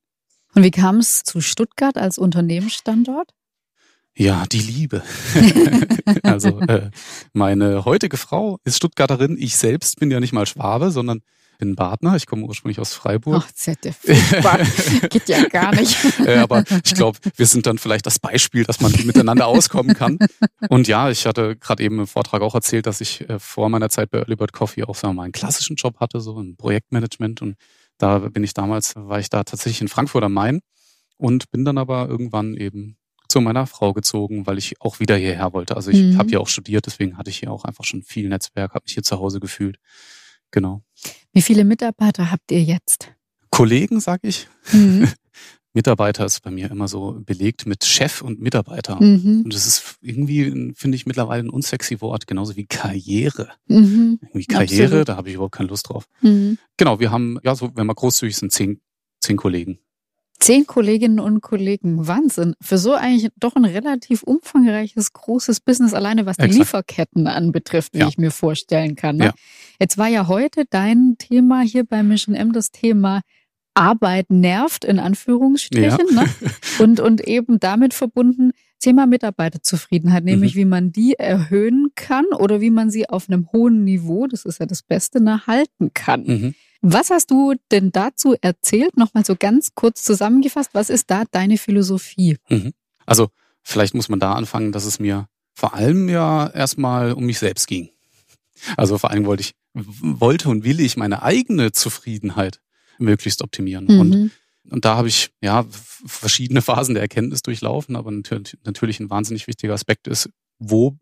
[0.54, 3.32] Und wie kam es zu Stuttgart als Unternehmensstandort?
[4.16, 5.02] Ja, die Liebe.
[6.22, 6.90] also äh,
[7.32, 9.36] meine heutige Frau ist Stuttgarterin.
[9.38, 11.22] Ich selbst bin ja nicht mal Schwabe, sondern
[11.60, 12.16] bin Badner.
[12.16, 13.44] Ich komme ursprünglich aus Freiburg.
[13.46, 14.58] Ach, furchtbar.
[15.10, 15.96] Geht ja gar nicht.
[16.26, 20.18] äh, aber ich glaube, wir sind dann vielleicht das Beispiel, dass man miteinander auskommen kann.
[20.68, 23.90] Und ja, ich hatte gerade eben im Vortrag auch erzählt, dass ich äh, vor meiner
[23.90, 26.56] Zeit bei Early Bird Coffee auch sagen wir mal einen klassischen Job hatte, so ein
[26.56, 27.42] Projektmanagement.
[27.42, 27.56] Und
[27.98, 30.60] da bin ich damals, war ich da tatsächlich in Frankfurt am Main
[31.16, 32.96] und bin dann aber irgendwann eben
[33.30, 35.76] zu meiner Frau gezogen, weil ich auch wieder hierher wollte.
[35.76, 36.18] Also ich Mhm.
[36.18, 38.94] habe hier auch studiert, deswegen hatte ich hier auch einfach schon viel Netzwerk, habe mich
[38.94, 39.76] hier zu Hause gefühlt.
[40.50, 40.82] Genau.
[41.32, 43.12] Wie viele Mitarbeiter habt ihr jetzt?
[43.50, 44.48] Kollegen, sag ich.
[44.72, 45.08] Mhm.
[45.72, 49.00] Mitarbeiter ist bei mir immer so belegt mit Chef und Mitarbeiter.
[49.00, 49.42] Mhm.
[49.44, 53.50] Und das ist irgendwie, finde ich, mittlerweile ein unsexy Wort, genauso wie Karriere.
[53.68, 54.18] Mhm.
[54.20, 55.08] Irgendwie Karriere, Absolut.
[55.08, 56.06] da habe ich überhaupt keine Lust drauf.
[56.22, 56.58] Mhm.
[56.76, 58.80] Genau, wir haben, ja, so, wenn wir großzügig sind, zehn,
[59.20, 59.78] zehn Kollegen.
[60.40, 62.54] Zehn Kolleginnen und Kollegen, Wahnsinn.
[62.62, 66.58] Für so eigentlich doch ein relativ umfangreiches, großes Business, alleine was die Exakt.
[66.58, 68.08] Lieferketten anbetrifft, wie Ja.
[68.08, 69.16] ich mir vorstellen kann.
[69.16, 69.26] Ne?
[69.26, 69.32] Ja.
[69.78, 73.20] Jetzt war ja heute dein Thema hier bei Mission M das Thema
[73.74, 76.14] Arbeit nervt, in Anführungsstrichen.
[76.14, 76.24] Ne?
[76.78, 80.58] Und, und eben damit verbunden, Thema Mitarbeiterzufriedenheit, nämlich mhm.
[80.58, 84.58] wie man die erhöhen kann oder wie man sie auf einem hohen Niveau, das ist
[84.58, 86.24] ja das Beste, halten kann.
[86.24, 86.54] Mhm.
[86.82, 88.96] Was hast du denn dazu erzählt?
[88.96, 90.70] Nochmal so ganz kurz zusammengefasst.
[90.72, 92.38] Was ist da deine Philosophie?
[92.48, 92.72] Mhm.
[93.06, 93.28] Also
[93.62, 97.66] vielleicht muss man da anfangen, dass es mir vor allem ja erstmal um mich selbst
[97.66, 97.90] ging.
[98.76, 102.60] Also vor allem wollte ich, wollte und will ich meine eigene Zufriedenheit
[102.98, 103.86] möglichst optimieren.
[103.86, 104.00] Mhm.
[104.00, 104.30] Und,
[104.70, 109.46] und da habe ich ja verschiedene Phasen der Erkenntnis durchlaufen, aber natürlich, natürlich ein wahnsinnig
[109.46, 110.96] wichtiger Aspekt ist, wo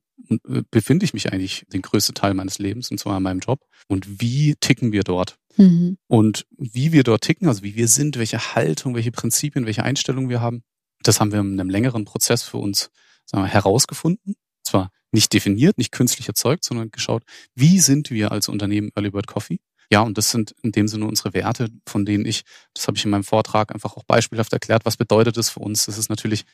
[0.71, 3.65] befinde ich mich eigentlich den größten Teil meines Lebens, und zwar in meinem Job.
[3.87, 5.39] Und wie ticken wir dort?
[5.57, 5.99] Mhm.
[6.07, 10.29] Und wie wir dort ticken, also wie wir sind, welche Haltung, welche Prinzipien, welche Einstellungen
[10.29, 10.63] wir haben,
[11.03, 12.91] das haben wir in einem längeren Prozess für uns
[13.25, 14.35] sagen wir, herausgefunden.
[14.63, 17.23] Zwar nicht definiert, nicht künstlich erzeugt, sondern geschaut,
[17.55, 19.61] wie sind wir als Unternehmen Early Bird Coffee?
[19.91, 22.43] Ja, und das sind in dem Sinne unsere Werte, von denen ich,
[22.75, 25.87] das habe ich in meinem Vortrag einfach auch beispielhaft erklärt, was bedeutet das für uns?
[25.87, 26.45] Das ist natürlich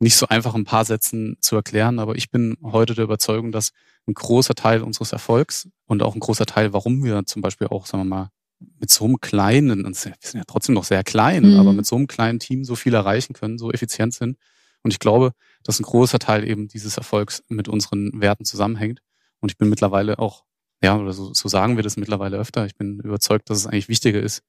[0.00, 3.72] nicht so einfach ein paar Sätzen zu erklären, aber ich bin heute der Überzeugung, dass
[4.06, 7.86] ein großer Teil unseres Erfolgs und auch ein großer Teil, warum wir zum Beispiel auch,
[7.86, 8.30] sagen wir mal,
[8.78, 11.58] mit so einem kleinen, wir sind ja trotzdem noch sehr klein, mhm.
[11.58, 14.36] aber mit so einem kleinen Team so viel erreichen können, so effizient sind.
[14.82, 15.32] Und ich glaube,
[15.62, 19.00] dass ein großer Teil eben dieses Erfolgs mit unseren Werten zusammenhängt.
[19.40, 20.44] Und ich bin mittlerweile auch,
[20.82, 23.88] ja, oder so, so sagen wir das mittlerweile öfter, ich bin überzeugt, dass es eigentlich
[23.88, 24.42] wichtiger ist,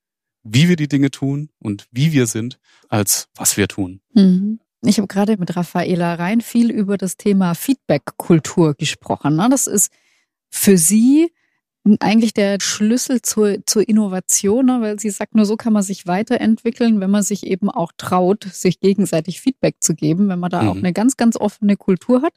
[0.44, 4.02] wie wir die Dinge tun und wie wir sind, als was wir tun.
[4.14, 4.60] Mhm.
[4.84, 9.36] Ich habe gerade mit Raffaela Rein viel über das Thema Feedback-Kultur gesprochen.
[9.36, 9.48] Ne?
[9.50, 9.92] Das ist
[10.50, 11.32] für Sie
[12.00, 14.82] eigentlich der Schlüssel zur, zur Innovation, ne?
[14.82, 18.44] weil sie sagt, nur so kann man sich weiterentwickeln, wenn man sich eben auch traut,
[18.44, 20.70] sich gegenseitig Feedback zu geben, wenn man da mhm.
[20.70, 22.34] auch eine ganz, ganz offene Kultur hat,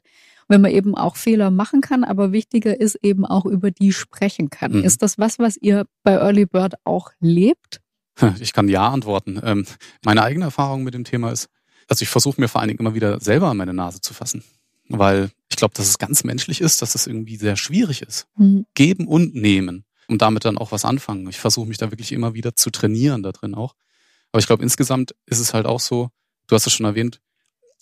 [0.47, 4.49] wenn man eben auch Fehler machen kann, aber wichtiger ist eben auch über die sprechen
[4.49, 4.73] kann.
[4.73, 4.83] Mhm.
[4.83, 7.81] Ist das was, was ihr bei Early Bird auch lebt?
[8.39, 9.41] Ich kann ja antworten.
[9.43, 9.65] Ähm,
[10.05, 11.49] meine eigene Erfahrung mit dem Thema ist,
[11.87, 14.43] also ich versuche mir vor allen Dingen immer wieder selber an meine Nase zu fassen
[14.89, 18.27] weil ich glaube, dass es ganz menschlich ist, dass es irgendwie sehr schwierig ist.
[18.37, 18.65] Mhm.
[18.73, 21.27] Geben und nehmen und damit dann auch was anfangen.
[21.29, 23.75] Ich versuche mich da wirklich immer wieder zu trainieren da drin auch.
[24.31, 26.09] Aber ich glaube, insgesamt ist es halt auch so,
[26.47, 27.21] du hast es schon erwähnt,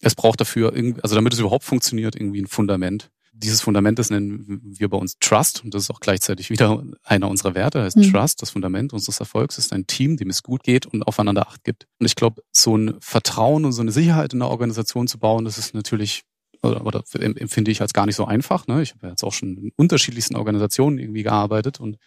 [0.01, 3.09] es braucht dafür irgendwie, also damit es überhaupt funktioniert, irgendwie ein Fundament.
[3.35, 7.29] Dieses Fundament, das nennen wir bei uns Trust und das ist auch gleichzeitig wieder einer
[7.29, 8.11] unserer Werte, heißt mhm.
[8.11, 11.63] Trust, das Fundament unseres Erfolgs ist ein Team, dem es gut geht und aufeinander Acht
[11.63, 11.87] gibt.
[11.99, 15.45] Und ich glaube, so ein Vertrauen und so eine Sicherheit in der Organisation zu bauen,
[15.45, 16.23] das ist natürlich
[16.61, 18.67] oder, oder empfinde ich als gar nicht so einfach.
[18.67, 18.81] Ne?
[18.81, 21.97] Ich habe jetzt auch schon in unterschiedlichsten Organisationen irgendwie gearbeitet und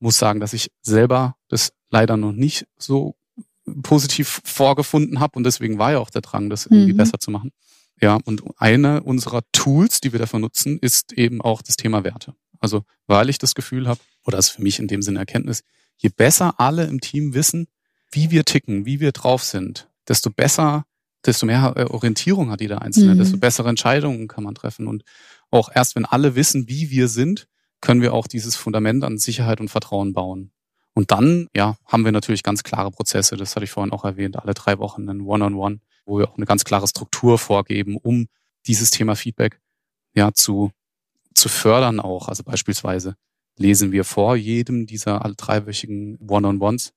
[0.00, 3.16] muss sagen, dass ich selber das leider noch nicht so
[3.82, 6.98] positiv vorgefunden habe und deswegen war ja auch der Drang, das irgendwie mhm.
[6.98, 7.50] besser zu machen.
[8.00, 12.34] Ja, und eine unserer Tools, die wir dafür nutzen, ist eben auch das Thema Werte.
[12.60, 15.62] Also weil ich das Gefühl habe, oder das ist für mich in dem Sinne Erkenntnis,
[15.96, 17.68] je besser alle im Team wissen,
[18.10, 20.84] wie wir ticken, wie wir drauf sind, desto besser
[21.26, 23.18] desto mehr äh, Orientierung hat jeder Einzelne, mhm.
[23.18, 24.86] desto bessere Entscheidungen kann man treffen.
[24.86, 25.02] Und
[25.50, 27.48] auch erst wenn alle wissen, wie wir sind,
[27.80, 30.52] können wir auch dieses Fundament an Sicherheit und Vertrauen bauen.
[30.94, 33.36] Und dann, ja, haben wir natürlich ganz klare Prozesse.
[33.36, 34.38] Das hatte ich vorhin auch erwähnt.
[34.38, 37.98] Alle drei Wochen ein One-on-One, -on -One, wo wir auch eine ganz klare Struktur vorgeben,
[37.98, 38.28] um
[38.66, 39.60] dieses Thema Feedback,
[40.14, 40.70] ja, zu,
[41.34, 42.28] zu fördern auch.
[42.28, 43.16] Also beispielsweise
[43.58, 46.92] lesen wir vor jedem dieser alle dreiwöchigen One-on-Ones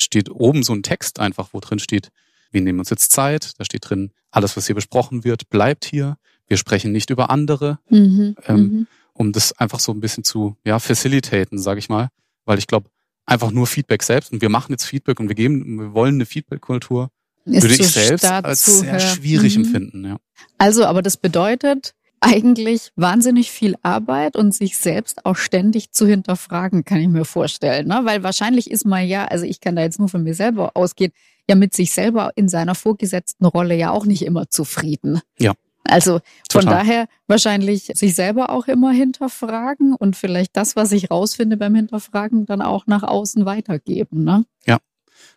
[0.00, 2.10] steht oben so ein Text einfach, wo drin steht,
[2.50, 6.16] wir nehmen uns jetzt Zeit, da steht drin, alles, was hier besprochen wird, bleibt hier.
[6.46, 8.86] Wir sprechen nicht über andere, mhm, ähm, mhm.
[9.14, 12.08] um das einfach so ein bisschen zu ja, facilitaten, sage ich mal.
[12.44, 12.90] Weil ich glaube,
[13.24, 16.26] einfach nur Feedback selbst und wir machen jetzt Feedback und wir geben, wir wollen eine
[16.26, 17.10] Feedback-Kultur,
[17.44, 19.64] würde ich selbst als sehr schwierig mhm.
[19.64, 20.04] empfinden.
[20.04, 20.16] Ja.
[20.58, 26.84] Also, aber das bedeutet, eigentlich wahnsinnig viel Arbeit und sich selbst auch ständig zu hinterfragen,
[26.84, 27.88] kann ich mir vorstellen.
[27.88, 28.00] Ne?
[28.04, 31.12] Weil wahrscheinlich ist man ja, also ich kann da jetzt nur von mir selber ausgehen,
[31.48, 35.20] ja mit sich selber in seiner vorgesetzten Rolle ja auch nicht immer zufrieden.
[35.38, 35.54] Ja.
[35.84, 36.78] Also von Total.
[36.78, 42.46] daher wahrscheinlich sich selber auch immer hinterfragen und vielleicht das, was ich rausfinde beim Hinterfragen,
[42.46, 44.22] dann auch nach außen weitergeben.
[44.22, 44.44] Ne?
[44.64, 44.78] Ja.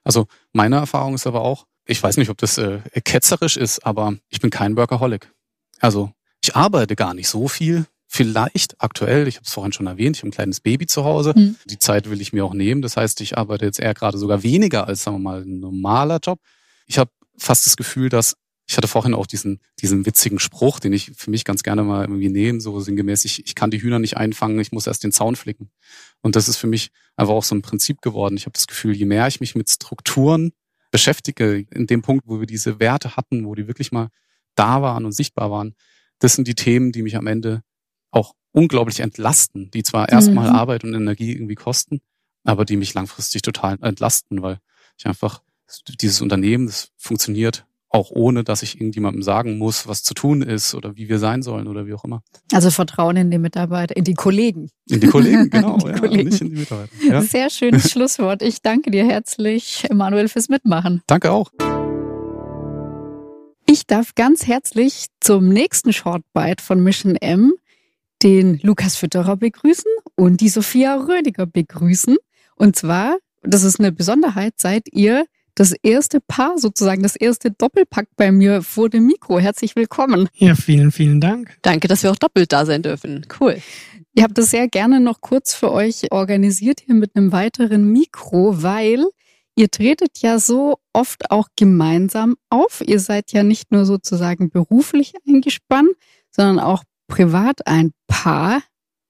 [0.03, 4.15] Also meine Erfahrung ist aber auch, ich weiß nicht, ob das äh, ketzerisch ist, aber
[4.29, 5.31] ich bin kein Workaholic.
[5.79, 7.85] Also ich arbeite gar nicht so viel.
[8.07, 11.33] Vielleicht aktuell, ich habe es vorhin schon erwähnt, ich habe ein kleines Baby zu Hause.
[11.35, 11.55] Mhm.
[11.65, 12.81] Die Zeit will ich mir auch nehmen.
[12.81, 16.19] Das heißt, ich arbeite jetzt eher gerade sogar weniger als, sagen wir mal, ein normaler
[16.23, 16.39] Job.
[16.87, 18.35] Ich habe fast das Gefühl, dass
[18.67, 22.01] ich hatte vorhin auch diesen, diesen witzigen Spruch, den ich für mich ganz gerne mal
[22.05, 25.11] irgendwie nehme, so sinngemäß, ich, ich kann die Hühner nicht einfangen, ich muss erst den
[25.11, 25.69] Zaun flicken.
[26.21, 28.37] Und das ist für mich einfach auch so ein Prinzip geworden.
[28.37, 30.51] Ich habe das Gefühl, je mehr ich mich mit Strukturen
[30.95, 34.07] beschäftige, in dem Punkt, wo wir diese Werte hatten, wo die wirklich mal
[34.55, 35.75] da waren und sichtbar waren,
[36.19, 37.63] das sind die Themen, die mich am Ende
[38.11, 40.55] auch unglaublich entlasten, die zwar erstmal mhm.
[40.55, 41.99] Arbeit und Energie irgendwie kosten,
[42.45, 44.59] aber die mich langfristig total entlasten, weil
[44.97, 45.41] ich einfach
[45.99, 47.65] dieses Unternehmen, das funktioniert
[47.95, 51.41] auch ohne, dass ich irgendjemandem sagen muss, was zu tun ist oder wie wir sein
[51.41, 52.21] sollen oder wie auch immer.
[52.51, 54.69] Also Vertrauen in die Mitarbeiter, in die Kollegen.
[54.89, 56.29] In die Kollegen, genau, die ja, Kollegen.
[56.29, 56.91] nicht in die Mitarbeiter.
[57.07, 57.21] Ja.
[57.21, 58.41] Sehr schönes Schlusswort.
[58.41, 61.01] Ich danke dir herzlich, Emanuel, fürs Mitmachen.
[61.07, 61.49] Danke auch.
[63.67, 67.53] Ich darf ganz herzlich zum nächsten Shortbite von Mission M
[68.23, 72.17] den Lukas Fütterer begrüßen und die Sophia Rödiger begrüßen.
[72.55, 75.25] Und zwar, das ist eine Besonderheit, seid ihr
[75.55, 79.39] das erste Paar, sozusagen das erste Doppelpack bei mir vor dem Mikro.
[79.39, 80.27] Herzlich willkommen.
[80.35, 81.57] Ja, vielen, vielen Dank.
[81.61, 83.25] Danke, dass wir auch doppelt da sein dürfen.
[83.39, 83.57] Cool.
[84.13, 88.61] Ihr habt das sehr gerne noch kurz für euch organisiert hier mit einem weiteren Mikro,
[88.61, 89.05] weil
[89.55, 92.81] ihr tretet ja so oft auch gemeinsam auf.
[92.85, 95.91] Ihr seid ja nicht nur sozusagen beruflich eingespannt,
[96.31, 98.61] sondern auch privat ein Paar.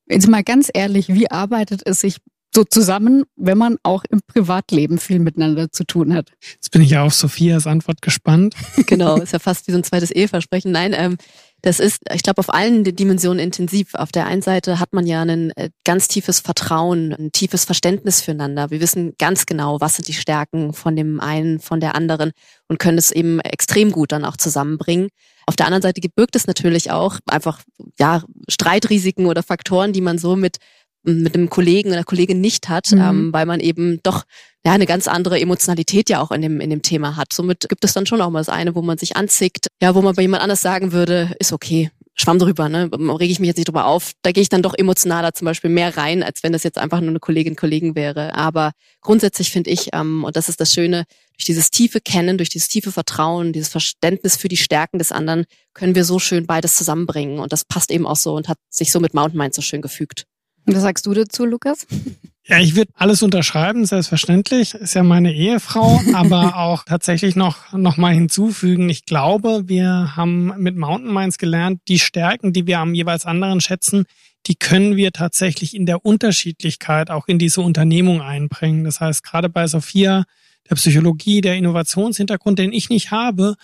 [0.08, 2.18] Jetzt mal ganz ehrlich, wie arbeitet es sich
[2.56, 6.32] so zusammen, wenn man auch im Privatleben viel miteinander zu tun hat?
[6.54, 8.56] Jetzt bin ich ja auf Sophias Antwort gespannt.
[8.88, 10.72] Genau, ist ja fast wie so ein zweites Eheversprechen.
[10.72, 11.18] Nein, ähm,
[11.62, 13.96] das ist, ich glaube, auf allen Dimensionen intensiv.
[13.96, 18.22] Auf der einen Seite hat man ja ein äh, ganz tiefes Vertrauen, ein tiefes Verständnis
[18.22, 18.70] füreinander.
[18.70, 22.32] Wir wissen ganz genau, was sind die Stärken von dem einen, von der anderen
[22.68, 25.10] und können es eben extrem gut dann auch zusammenbringen.
[25.48, 27.62] Auf der anderen Seite birgt es natürlich auch einfach
[28.00, 30.58] ja Streitrisiken oder Faktoren, die man so mit
[31.06, 33.02] mit einem Kollegen oder Kollegin nicht hat, Mhm.
[33.02, 34.24] ähm, weil man eben doch
[34.66, 37.34] ja eine ganz andere Emotionalität ja auch in dem in dem Thema hat.
[37.34, 40.02] Somit gibt es dann schon auch mal das eine, wo man sich anzickt, ja, wo
[40.02, 43.58] man bei jemand anders sagen würde, ist okay, schwamm drüber, ne, rege ich mich jetzt
[43.58, 44.14] nicht drüber auf.
[44.22, 47.02] Da gehe ich dann doch emotionaler zum Beispiel mehr rein, als wenn das jetzt einfach
[47.02, 48.34] nur eine Kollegin Kollegen wäre.
[48.36, 51.04] Aber grundsätzlich finde ich, ähm, und das ist das Schöne,
[51.36, 55.44] durch dieses tiefe Kennen, durch dieses tiefe Vertrauen, dieses Verständnis für die Stärken des anderen,
[55.74, 57.40] können wir so schön beides zusammenbringen.
[57.40, 59.82] Und das passt eben auch so und hat sich so mit Mountain Mind so schön
[59.82, 60.24] gefügt.
[60.66, 61.88] Was sagst du dazu, Lukas?
[62.48, 64.76] Ja, ich würde alles unterschreiben, selbstverständlich.
[64.76, 68.88] Ist ja meine Ehefrau, aber auch tatsächlich noch, noch mal hinzufügen.
[68.88, 73.62] Ich glaube, wir haben mit Mountain Minds gelernt, die Stärken, die wir am jeweils anderen
[73.62, 74.06] schätzen,
[74.46, 78.84] die können wir tatsächlich in der Unterschiedlichkeit auch in diese Unternehmung einbringen.
[78.84, 80.26] Das heißt, gerade bei Sophia,
[80.70, 83.56] der Psychologie, der Innovationshintergrund, den ich nicht habe,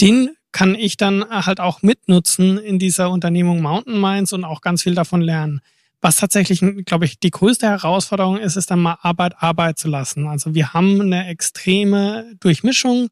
[0.00, 4.82] den kann ich dann halt auch mitnutzen in dieser Unternehmung Mountain Minds und auch ganz
[4.82, 5.60] viel davon lernen.
[6.06, 10.28] Was tatsächlich, glaube ich, die größte Herausforderung ist, ist dann mal Arbeit Arbeit zu lassen.
[10.28, 13.08] Also wir haben eine extreme Durchmischung,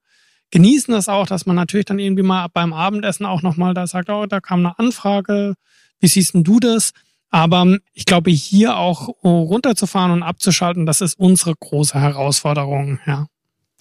[0.52, 4.10] genießen das auch, dass man natürlich dann irgendwie mal beim Abendessen auch nochmal da sagt,
[4.10, 5.54] oh, da kam eine Anfrage,
[5.98, 6.92] wie siehst denn du das?
[7.30, 13.26] Aber ich glaube, hier auch runterzufahren und abzuschalten, das ist unsere große Herausforderung, ja.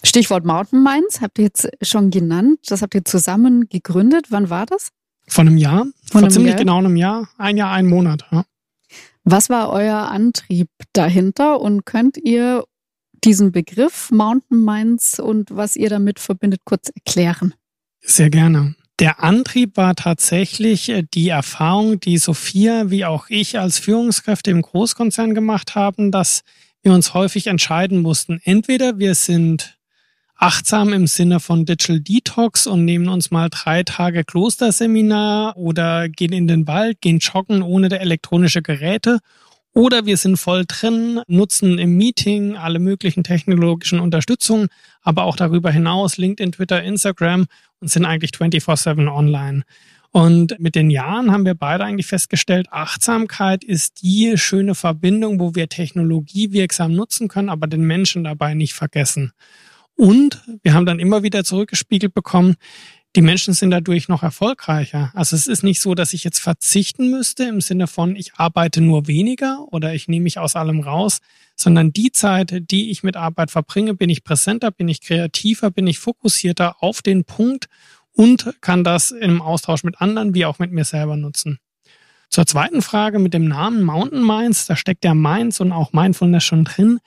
[0.02, 2.58] Stichwort Mountain Minds habt ihr jetzt schon genannt.
[2.66, 4.26] Das habt ihr zusammen gegründet.
[4.30, 4.88] Wann war das?
[5.28, 6.58] Von einem Jahr, Von vor ziemlich Jahr?
[6.58, 8.24] genau einem Jahr, ein Jahr, ein Monat.
[8.32, 8.44] Ja.
[9.24, 12.64] Was war euer Antrieb dahinter und könnt ihr
[13.24, 17.54] diesen Begriff Mountain Minds und was ihr damit verbindet kurz erklären?
[18.00, 18.74] Sehr gerne.
[19.00, 24.62] Der Antrieb war tatsächlich äh, die Erfahrung, die Sophia wie auch ich als Führungskräfte im
[24.62, 26.42] Großkonzern gemacht haben, dass
[26.82, 28.40] wir uns häufig entscheiden mussten.
[28.44, 29.73] Entweder wir sind
[30.44, 36.34] achtsam im Sinne von Digital Detox und nehmen uns mal drei Tage Klosterseminar oder gehen
[36.34, 39.20] in den Wald, gehen joggen ohne der elektronische Geräte.
[39.72, 44.68] Oder wir sind voll drin, nutzen im Meeting alle möglichen technologischen Unterstützungen,
[45.00, 47.46] aber auch darüber hinaus LinkedIn, Twitter, Instagram
[47.80, 49.62] und sind eigentlich 24/7 online.
[50.10, 55.54] Und mit den Jahren haben wir beide eigentlich festgestellt, Achtsamkeit ist die schöne Verbindung, wo
[55.54, 59.32] wir Technologie wirksam nutzen können, aber den Menschen dabei nicht vergessen.
[59.96, 62.56] Und wir haben dann immer wieder zurückgespiegelt bekommen,
[63.16, 65.12] die Menschen sind dadurch noch erfolgreicher.
[65.14, 68.80] Also es ist nicht so, dass ich jetzt verzichten müsste im Sinne von, ich arbeite
[68.80, 71.20] nur weniger oder ich nehme mich aus allem raus,
[71.54, 75.86] sondern die Zeit, die ich mit Arbeit verbringe, bin ich präsenter, bin ich kreativer, bin
[75.86, 77.66] ich fokussierter auf den Punkt
[78.12, 81.60] und kann das im Austausch mit anderen wie auch mit mir selber nutzen.
[82.30, 86.42] Zur zweiten Frage mit dem Namen Mountain Minds, da steckt ja Minds und auch Mindfulness
[86.42, 86.98] schon drin.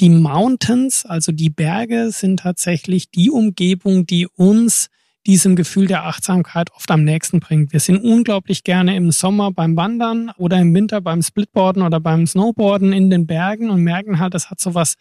[0.00, 4.88] Die Mountains, also die Berge, sind tatsächlich die Umgebung, die uns
[5.26, 7.72] diesem Gefühl der Achtsamkeit oft am nächsten bringt.
[7.72, 12.26] Wir sind unglaublich gerne im Sommer beim Wandern oder im Winter beim Splitboarden oder beim
[12.26, 14.96] Snowboarden in den Bergen und merken halt, das hat sowas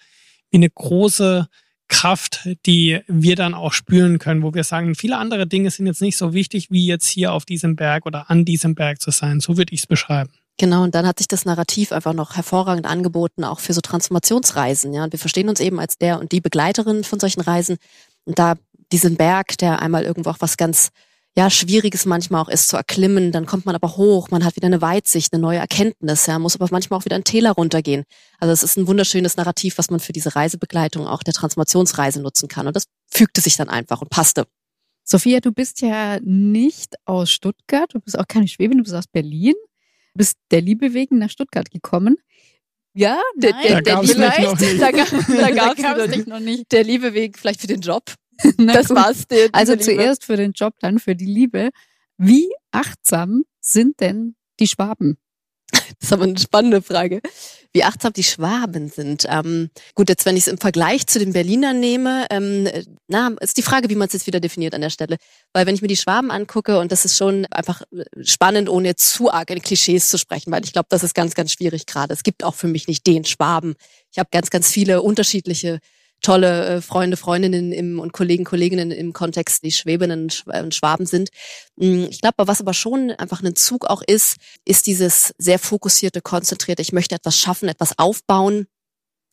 [0.51, 1.47] wie eine große
[1.89, 6.01] Kraft, die wir dann auch spüren können, wo wir sagen, viele andere Dinge sind jetzt
[6.01, 9.39] nicht so wichtig, wie jetzt hier auf diesem Berg oder an diesem Berg zu sein.
[9.41, 10.31] So würde ich es beschreiben.
[10.63, 14.93] Genau, und dann hat sich das Narrativ einfach noch hervorragend angeboten, auch für so Transformationsreisen.
[14.93, 17.75] Ja, und wir verstehen uns eben als der und die Begleiterin von solchen Reisen.
[18.23, 18.53] Und da
[18.89, 20.91] diesen Berg, der einmal irgendwo auch was ganz
[21.35, 24.67] ja, Schwieriges manchmal auch ist zu erklimmen, dann kommt man aber hoch, man hat wieder
[24.67, 28.05] eine Weitsicht, eine neue Erkenntnis, ja, muss aber manchmal auch wieder einen Täler runtergehen.
[28.39, 32.47] Also es ist ein wunderschönes Narrativ, was man für diese Reisebegleitung auch der Transformationsreise nutzen
[32.47, 32.67] kann.
[32.67, 34.45] Und das fügte sich dann einfach und passte.
[35.03, 39.07] Sophia, du bist ja nicht aus Stuttgart, du bist auch keine Schwäbin, du bist aus
[39.11, 39.55] Berlin,
[40.13, 42.17] bist der Liebe wegen nach Stuttgart gekommen.
[42.95, 44.15] Ja, der, Nein, der, Da der
[44.77, 46.71] da, ga- da da gab's gab's wieder dich noch nicht.
[46.71, 48.03] Der Liebe wegen vielleicht für den Job.
[48.57, 48.97] Na Das gut.
[48.97, 49.27] war's.
[49.27, 49.83] Der, Also Liebe.
[49.83, 51.69] zuerst für den Job, dann für die Liebe.
[52.17, 55.17] Wie achtsam sind denn die Schwaben?
[56.03, 57.21] Das ist aber eine spannende Frage.
[57.71, 59.25] Wie achtsam die Schwaben sind.
[59.29, 63.29] Ähm, gut, jetzt wenn ich es im Vergleich zu den Berlinern nehme, ähm, äh, na,
[63.39, 65.15] ist die Frage, wie man es jetzt wieder definiert an der Stelle.
[65.53, 68.89] Weil wenn ich mir die Schwaben angucke, und das ist schon einfach äh, spannend, ohne
[68.89, 71.85] jetzt zu arg in Klischees zu sprechen, weil ich glaube, das ist ganz, ganz schwierig
[71.85, 72.13] gerade.
[72.13, 73.75] Es gibt auch für mich nicht den Schwaben.
[74.11, 75.79] Ich habe ganz, ganz viele unterschiedliche
[76.23, 81.05] tolle äh, Freunde, Freundinnen im, und Kollegen, Kolleginnen im Kontext, die Schwäbinnen Schw- und Schwaben
[81.05, 81.29] sind.
[81.75, 86.21] Mm, Ich glaube, was aber schon einfach ein Zug auch ist, ist dieses sehr fokussierte,
[86.21, 88.65] konzentrierte, ich möchte etwas schaffen, etwas aufbauen,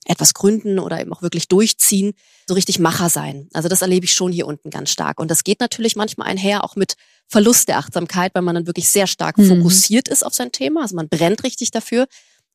[0.06, 2.12] etwas gründen oder eben auch wirklich durchziehen,
[2.48, 3.48] so richtig Macher sein.
[3.52, 5.20] Also das erlebe ich schon hier unten ganz stark.
[5.20, 6.94] Und das geht natürlich manchmal einher auch mit
[7.28, 9.48] Verlust der Achtsamkeit, weil man dann wirklich sehr stark Mhm.
[9.58, 10.82] fokussiert ist auf sein Thema.
[10.82, 12.06] Also man brennt richtig dafür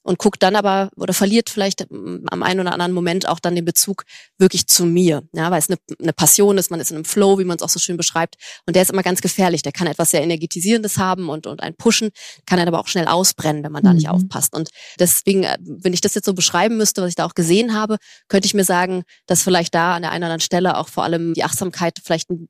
[0.06, 3.56] und guckt dann aber oder verliert vielleicht mm, am einen oder anderen Moment auch dann
[3.56, 4.04] den Bezug
[4.38, 5.24] wirklich zu mir.
[5.34, 7.64] Ja, weil es eine, eine Passion ist, man ist in einem Flow, wie man es
[7.64, 8.36] auch so schön beschreibt.
[8.68, 9.64] Und der ist immer ganz gefährlich.
[9.64, 12.12] Der kann etwas sehr Energetisierendes haben und, und einen pushen,
[12.46, 14.12] kann einen aber auch schnell ausbrennen, wenn man da nicht Mhm.
[14.14, 14.54] aufpasst.
[14.54, 17.74] Und deswegen, äh, wenn ich das jetzt so beschreiben müsste, was ich da auch gesehen
[17.74, 17.98] habe,
[18.28, 21.04] könnte ich mir sagen, dass vielleicht da an der einen oder anderen Stelle auch vor
[21.04, 22.48] allem die Achtsamkeit vielleicht ein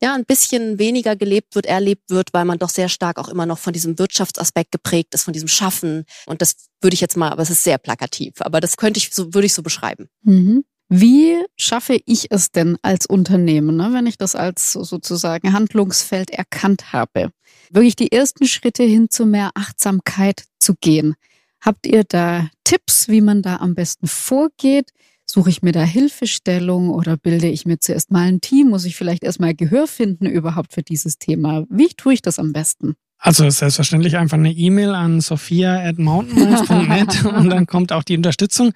[0.00, 3.46] ja, ein bisschen weniger gelebt wird, erlebt wird, weil man doch sehr stark auch immer
[3.46, 6.04] noch von diesem Wirtschaftsaspekt geprägt ist, von diesem Schaffen.
[6.26, 9.10] Und das würde ich jetzt mal, aber es ist sehr plakativ, aber das könnte ich
[9.12, 10.08] so, würde ich so beschreiben.
[10.22, 10.64] Mhm.
[10.90, 16.30] Wie schaffe ich es denn als Unternehmen, ne, wenn ich das als so- sozusagen Handlungsfeld
[16.30, 17.30] erkannt habe,
[17.70, 21.14] wirklich die ersten Schritte hin zu mehr Achtsamkeit zu gehen?
[21.60, 24.90] Habt ihr da Tipps, wie man da am besten vorgeht?
[25.30, 28.70] Suche ich mir da Hilfestellung oder bilde ich mir zuerst mal ein Team?
[28.70, 31.66] Muss ich vielleicht erstmal Gehör finden überhaupt für dieses Thema?
[31.68, 32.94] Wie tue ich das am besten?
[33.18, 38.72] Also selbstverständlich einfach eine E-Mail an sophia.mountainminds.net und dann kommt auch die Unterstützung.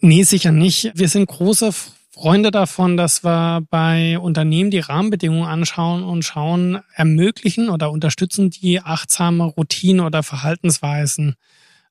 [0.00, 0.92] Nee, sicher nicht.
[0.94, 1.72] Wir sind große
[2.10, 8.80] Freunde davon, dass wir bei Unternehmen die Rahmenbedingungen anschauen und schauen, ermöglichen oder unterstützen die
[8.80, 11.34] achtsame Routinen oder Verhaltensweisen.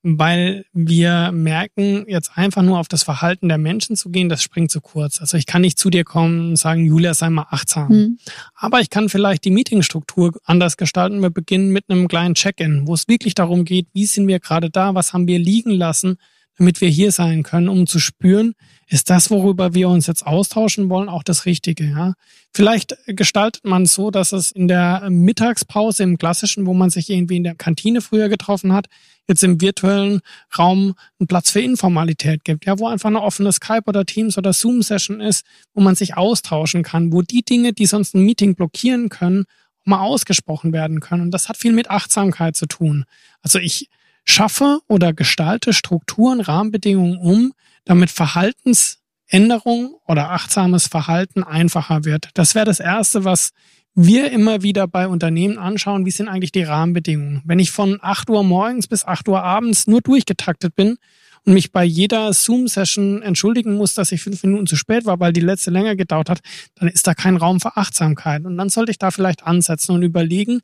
[0.06, 4.70] Weil wir merken, jetzt einfach nur auf das Verhalten der Menschen zu gehen, das springt
[4.70, 5.18] zu kurz.
[5.22, 7.88] Also ich kann nicht zu dir kommen und sagen, Julia, sei mal achtsam.
[7.88, 8.18] Hm.
[8.54, 11.22] Aber ich kann vielleicht die Meetingstruktur anders gestalten.
[11.22, 14.68] Wir beginnen mit einem kleinen Check-in, wo es wirklich darum geht, wie sind wir gerade
[14.68, 16.18] da, was haben wir liegen lassen,
[16.56, 18.54] damit wir hier sein können, um zu spüren,
[18.86, 21.84] ist das, worüber wir uns jetzt austauschen wollen, auch das Richtige.
[21.84, 22.14] Ja?
[22.52, 27.10] Vielleicht gestaltet man es so, dass es in der Mittagspause im klassischen, wo man sich
[27.10, 28.86] irgendwie in der Kantine früher getroffen hat,
[29.26, 30.20] jetzt im virtuellen
[30.56, 34.52] Raum einen Platz für Informalität gibt, ja, wo einfach eine offene Skype oder Teams oder
[34.52, 39.08] Zoom-Session ist, wo man sich austauschen kann, wo die Dinge, die sonst ein Meeting blockieren
[39.08, 39.44] können,
[39.84, 41.22] mal ausgesprochen werden können.
[41.22, 43.04] Und das hat viel mit Achtsamkeit zu tun.
[43.42, 43.88] Also ich
[44.24, 47.52] schaffe oder gestalte Strukturen, Rahmenbedingungen um,
[47.84, 52.30] damit Verhaltensänderung oder achtsames Verhalten einfacher wird.
[52.34, 53.50] Das wäre das Erste, was
[53.94, 57.42] wir immer wieder bei Unternehmen anschauen, wie sind eigentlich die Rahmenbedingungen.
[57.44, 60.96] Wenn ich von 8 Uhr morgens bis 8 Uhr abends nur durchgetaktet bin
[61.44, 65.32] und mich bei jeder Zoom-Session entschuldigen muss, dass ich fünf Minuten zu spät war, weil
[65.32, 66.40] die letzte länger gedauert hat,
[66.74, 68.44] dann ist da kein Raum für Achtsamkeit.
[68.44, 70.60] Und dann sollte ich da vielleicht ansetzen und überlegen,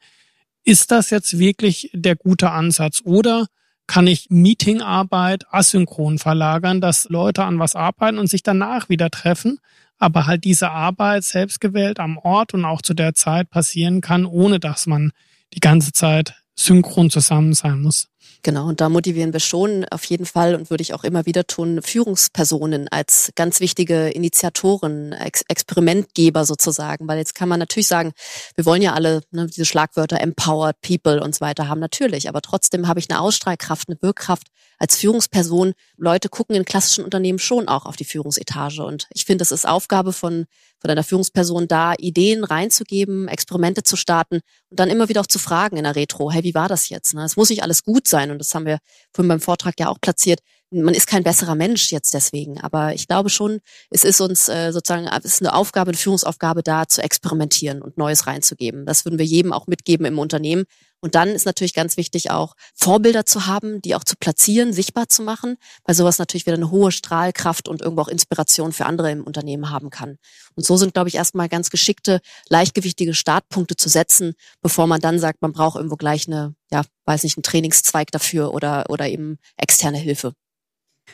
[0.65, 3.47] ist das jetzt wirklich der gute Ansatz oder
[3.87, 9.59] kann ich Meetingarbeit asynchron verlagern, dass Leute an was arbeiten und sich danach wieder treffen,
[9.99, 14.61] aber halt diese Arbeit selbstgewählt am Ort und auch zu der Zeit passieren kann, ohne
[14.61, 15.11] dass man
[15.55, 18.10] die ganze Zeit synchron zusammen sein muss.
[18.43, 21.47] Genau, und da motivieren wir schon auf jeden Fall und würde ich auch immer wieder
[21.47, 28.13] tun, Führungspersonen als ganz wichtige Initiatoren, Ex Experimentgeber sozusagen, weil jetzt kann man natürlich sagen,
[28.55, 32.41] wir wollen ja alle ne, diese Schlagwörter empowered people und so weiter haben, natürlich, aber
[32.41, 34.47] trotzdem habe ich eine Ausstrahlkraft, eine Wirkkraft
[34.79, 35.75] als Führungsperson.
[35.99, 38.83] Leute gucken in klassischen Unternehmen schon auch auf die Führungsetage.
[38.83, 40.47] Und ich finde, es ist Aufgabe von
[40.81, 45.39] von einer Führungsperson da, Ideen reinzugeben, Experimente zu starten und dann immer wieder auch zu
[45.39, 47.15] fragen in der Retro, hey, wie war das jetzt?
[47.15, 47.25] Ne?
[47.25, 48.79] Es muss nicht alles gut sein und das haben wir
[49.15, 50.41] vorhin beim Vortrag ja auch platziert.
[50.73, 53.59] Man ist kein besserer Mensch jetzt deswegen, aber ich glaube schon,
[53.91, 57.99] es ist uns äh, sozusagen, es ist eine Aufgabe, eine Führungsaufgabe da, zu experimentieren und
[57.99, 58.87] Neues reinzugeben.
[58.87, 60.65] Das würden wir jedem auch mitgeben im Unternehmen.
[61.01, 65.09] Und dann ist natürlich ganz wichtig auch Vorbilder zu haben, die auch zu platzieren, sichtbar
[65.09, 69.11] zu machen, weil sowas natürlich wieder eine hohe Strahlkraft und irgendwo auch Inspiration für andere
[69.11, 70.19] im Unternehmen haben kann.
[70.55, 75.19] Und so sind, glaube ich, erstmal ganz geschickte, leichtgewichtige Startpunkte zu setzen, bevor man dann
[75.19, 79.39] sagt, man braucht irgendwo gleich eine, ja, weiß nicht, einen Trainingszweig dafür oder, oder eben
[79.57, 80.35] externe Hilfe.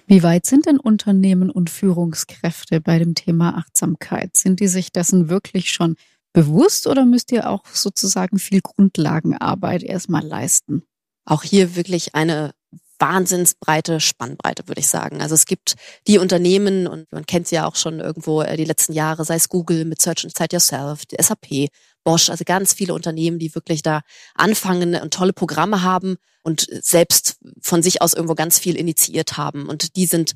[0.07, 4.37] Wie weit sind denn Unternehmen und Führungskräfte bei dem Thema Achtsamkeit?
[4.37, 5.97] Sind die sich dessen wirklich schon
[6.37, 10.82] bewusst oder müsst ihr auch sozusagen viel Grundlagenarbeit erstmal leisten?
[11.24, 12.53] Auch hier wirklich eine
[12.99, 15.22] wahnsinnsbreite Spannbreite, würde ich sagen.
[15.22, 15.76] Also es gibt
[16.07, 19.37] die Unternehmen, und man kennt sie ja auch schon irgendwo äh, die letzten Jahre, sei
[19.37, 21.70] es Google mit Search Inside Yourself, die SAP,
[22.05, 24.03] Bosch, also ganz viele Unternehmen, die wirklich da
[24.34, 29.70] anfangen und tolle Programme haben und selbst von sich aus irgendwo ganz viel initiiert haben.
[29.70, 30.34] Und die sind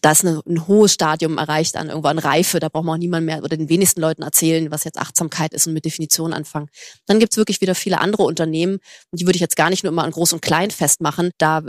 [0.00, 2.60] da ist eine, ein hohes Stadium erreicht an irgendwo an Reife.
[2.60, 5.66] Da braucht man auch niemand mehr oder den wenigsten Leuten erzählen, was jetzt Achtsamkeit ist
[5.66, 6.68] und mit Definition anfangen.
[7.06, 8.74] Dann gibt's wirklich wieder viele andere Unternehmen
[9.10, 11.30] und die würde ich jetzt gar nicht nur immer an Groß und Klein festmachen.
[11.38, 11.62] Da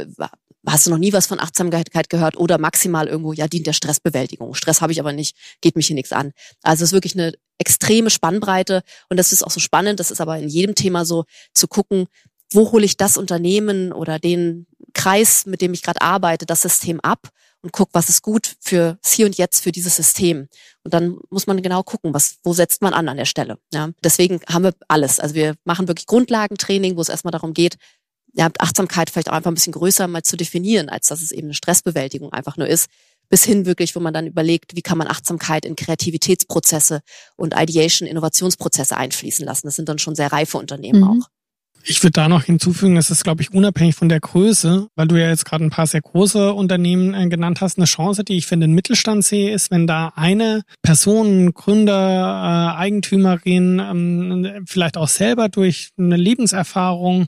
[0.66, 4.54] hast du noch nie was von Achtsamkeit gehört oder maximal irgendwo, ja, dient der Stressbewältigung.
[4.54, 6.32] Stress habe ich aber nicht, geht mich hier nichts an.
[6.62, 10.22] Also es ist wirklich eine extreme Spannbreite und das ist auch so spannend, das ist
[10.22, 12.08] aber in jedem Thema so, zu gucken,
[12.52, 17.00] wo hole ich das Unternehmen oder den Kreis, mit dem ich gerade arbeite, das System
[17.00, 17.30] ab
[17.62, 20.48] und guck, was ist gut für hier und jetzt für dieses System.
[20.84, 23.58] Und dann muss man genau gucken, was, wo setzt man an an der Stelle.
[23.74, 25.20] Ja, deswegen haben wir alles.
[25.20, 27.78] Also wir machen wirklich Grundlagentraining, wo es erstmal darum geht,
[28.34, 31.48] ja, Achtsamkeit vielleicht auch einfach ein bisschen größer mal zu definieren, als dass es eben
[31.48, 32.90] eine Stressbewältigung einfach nur ist,
[33.30, 37.02] bis hin wirklich, wo man dann überlegt, wie kann man Achtsamkeit in Kreativitätsprozesse
[37.36, 39.68] und Ideation, Innovationsprozesse einfließen lassen.
[39.68, 41.22] Das sind dann schon sehr reife Unternehmen mhm.
[41.22, 41.28] auch.
[41.86, 45.18] Ich würde da noch hinzufügen, das ist, glaube ich, unabhängig von der Größe, weil du
[45.18, 47.78] ja jetzt gerade ein paar sehr große Unternehmen äh, genannt hast.
[47.78, 52.80] Eine Chance, die ich für den Mittelstand sehe, ist, wenn da eine Person, Gründer, äh,
[52.80, 57.26] Eigentümerin, ähm, vielleicht auch selber durch eine Lebenserfahrung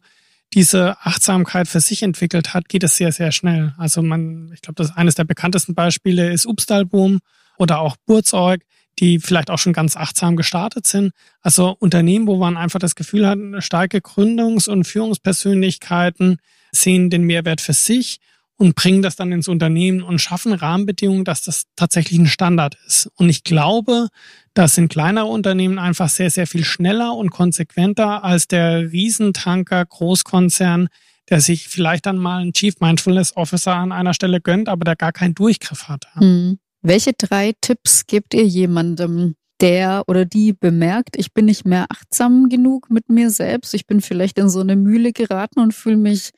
[0.54, 3.74] diese Achtsamkeit für sich entwickelt hat, geht es sehr, sehr schnell.
[3.78, 7.20] Also man, ich glaube, das eines der bekanntesten Beispiele ist Upstalboom
[7.58, 8.62] oder auch Burzorg
[9.00, 11.12] die vielleicht auch schon ganz achtsam gestartet sind.
[11.42, 16.38] Also Unternehmen, wo man einfach das Gefühl hat, starke Gründungs- und Führungspersönlichkeiten
[16.72, 18.20] sehen den Mehrwert für sich
[18.58, 23.10] und bringen das dann ins Unternehmen und schaffen Rahmenbedingungen, dass das tatsächlich ein Standard ist.
[23.16, 24.08] Und ich glaube,
[24.54, 30.88] das sind kleinere Unternehmen einfach sehr, sehr viel schneller und konsequenter als der Riesentanker Großkonzern,
[31.30, 34.96] der sich vielleicht dann mal einen Chief Mindfulness Officer an einer Stelle gönnt, aber der
[34.96, 36.08] gar keinen Durchgriff hat.
[36.16, 36.60] Mhm.
[36.88, 42.48] Welche drei Tipps gebt ihr jemandem, der oder die bemerkt, ich bin nicht mehr achtsam
[42.48, 46.30] genug mit mir selbst, ich bin vielleicht in so eine Mühle geraten und fühle mich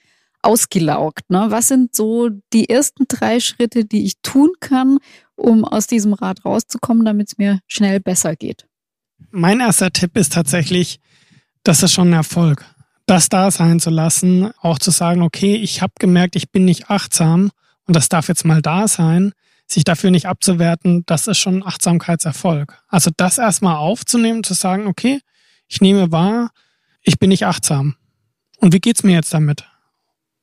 [0.42, 1.30] ausgelaugt.
[1.30, 1.48] Ne?
[1.50, 5.00] Was sind so die ersten drei Schritte, die ich tun kann,
[5.36, 8.68] um aus diesem Rad rauszukommen, damit es mir schnell besser geht?
[9.32, 11.02] Mein erster Tipp ist tatsächlich,
[11.64, 12.64] das ist schon ein Erfolg.
[13.06, 16.90] Das da sein zu lassen, auch zu sagen, okay, ich habe gemerkt, ich bin nicht
[16.90, 17.52] achtsam
[17.86, 19.34] und das darf jetzt mal da sein
[19.68, 22.82] sich dafür nicht abzuwerten, das ist schon Achtsamkeitserfolg.
[22.88, 25.20] Also das erstmal aufzunehmen, zu sagen, okay,
[25.68, 26.52] ich nehme wahr,
[27.02, 27.96] ich bin nicht achtsam.
[28.58, 29.66] Und wie geht's mir jetzt damit?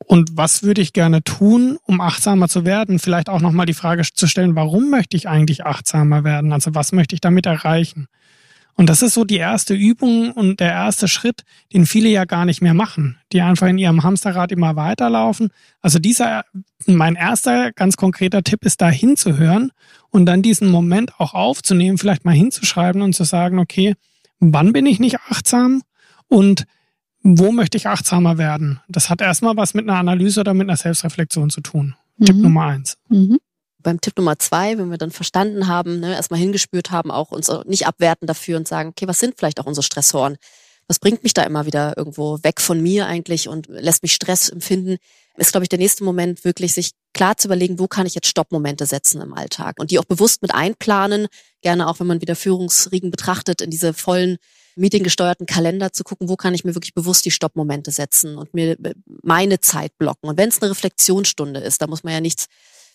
[0.07, 2.99] Und was würde ich gerne tun, um achtsamer zu werden?
[2.99, 6.53] Vielleicht auch nochmal die Frage zu stellen, warum möchte ich eigentlich achtsamer werden?
[6.53, 8.09] Also was möchte ich damit erreichen?
[8.77, 12.45] Und das ist so die erste Übung und der erste Schritt, den viele ja gar
[12.45, 15.51] nicht mehr machen, die einfach in ihrem Hamsterrad immer weiterlaufen.
[15.81, 16.45] Also dieser,
[16.87, 19.71] mein erster ganz konkreter Tipp ist da hinzuhören
[20.11, 23.95] und dann diesen Moment auch aufzunehmen, vielleicht mal hinzuschreiben und zu sagen, okay,
[24.41, 25.83] wann bin ich nicht achtsam
[26.29, 26.65] und
[27.23, 28.81] wo möchte ich achtsamer werden?
[28.89, 31.95] Das hat erstmal was mit einer Analyse oder mit einer Selbstreflexion zu tun.
[32.19, 32.25] Mhm.
[32.25, 32.99] Tipp Nummer eins.
[33.09, 33.39] Mhm
[33.85, 37.51] beim Tipp Nummer zwei, wenn wir dann verstanden haben, ne, erstmal hingespürt haben, auch uns
[37.67, 40.37] nicht abwerten dafür und sagen, okay, was sind vielleicht auch unsere Stressoren?
[40.89, 44.49] Was bringt mich da immer wieder irgendwo weg von mir eigentlich und lässt mich Stress
[44.49, 44.97] empfinden?
[45.37, 48.27] Ist, glaube ich, der nächste Moment wirklich, sich klar zu überlegen, wo kann ich jetzt
[48.27, 51.29] Stoppmomente setzen im Alltag und die auch bewusst mit einplanen.
[51.63, 54.37] Gerne auch, wenn man wieder Führungsriegen betrachtet, in diese vollen
[54.77, 58.77] meetinggesteuerten Kalender zu gucken, wo kann ich mir wirklich bewusst die Stoppmomente setzen und mir
[59.23, 60.29] meine Zeit blocken.
[60.29, 62.47] Und wenn es eine Reflexionsstunde ist, da muss man ja nichts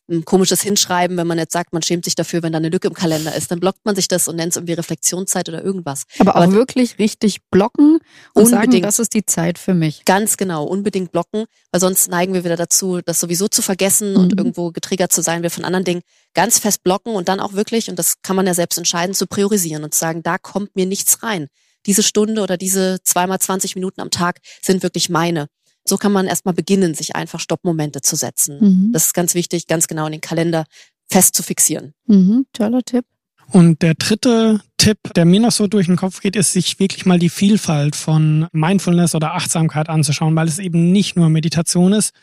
[0.09, 2.87] ein komisches Hinschreiben, wenn man jetzt sagt, man schämt sich dafür, wenn da eine Lücke
[2.87, 6.03] im Kalender ist, dann blockt man sich das und nennt es irgendwie Reflexionszeit oder irgendwas.
[6.19, 7.99] Aber auch Aber wirklich richtig blocken
[8.33, 10.05] und unbedingt, sagen, das ist die Zeit für mich.
[10.05, 14.19] Ganz genau, unbedingt blocken, weil sonst neigen wir wieder dazu, das sowieso zu vergessen mhm.
[14.19, 16.01] und irgendwo getriggert zu sein, wir von anderen Dingen
[16.33, 19.27] ganz fest blocken und dann auch wirklich, und das kann man ja selbst entscheiden, zu
[19.27, 21.47] priorisieren und zu sagen, da kommt mir nichts rein.
[21.85, 25.47] Diese Stunde oder diese zweimal 20 Minuten am Tag sind wirklich meine.
[25.85, 28.59] So kann man erstmal beginnen, sich einfach Stoppmomente zu setzen.
[28.59, 28.91] Mhm.
[28.91, 30.65] Das ist ganz wichtig, ganz genau in den Kalender
[31.09, 31.93] fest zu fixieren.
[32.05, 33.05] Mhm, toller Tipp.
[33.51, 37.05] Und der dritte Tipp, der mir noch so durch den Kopf geht, ist, sich wirklich
[37.05, 42.13] mal die Vielfalt von Mindfulness oder Achtsamkeit anzuschauen, weil es eben nicht nur Meditation ist.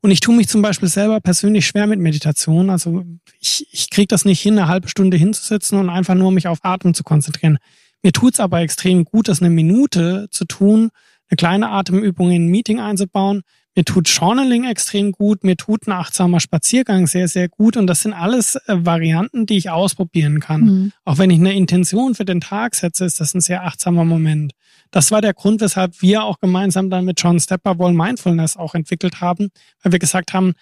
[0.00, 2.70] Und ich tue mich zum Beispiel selber persönlich schwer mit Meditation.
[2.70, 3.04] Also
[3.38, 6.58] ich, ich kriege das nicht hin, eine halbe Stunde hinzusitzen und einfach nur mich auf
[6.62, 7.58] Atmen zu konzentrieren.
[8.02, 10.90] Mir tut's aber extrem gut, das eine Minute zu tun
[11.32, 13.42] eine kleine Atemübung in ein Meeting einzubauen,
[13.74, 17.78] Mir tut Journaling extrem gut, mir tut ein achtsamer Spaziergang sehr, sehr gut.
[17.78, 20.60] Und das sind alles äh, Varianten, die ich ausprobieren kann.
[20.60, 20.92] Mhm.
[21.06, 24.52] Auch wenn ich eine Intention für den Tag setze, ist das ein sehr achtsamer Moment.
[24.90, 29.22] Das war der Grund, weshalb wir auch gemeinsam dann mit John Stepperwall Mindfulness auch entwickelt
[29.22, 29.48] haben,
[29.82, 30.52] weil wir gesagt haben,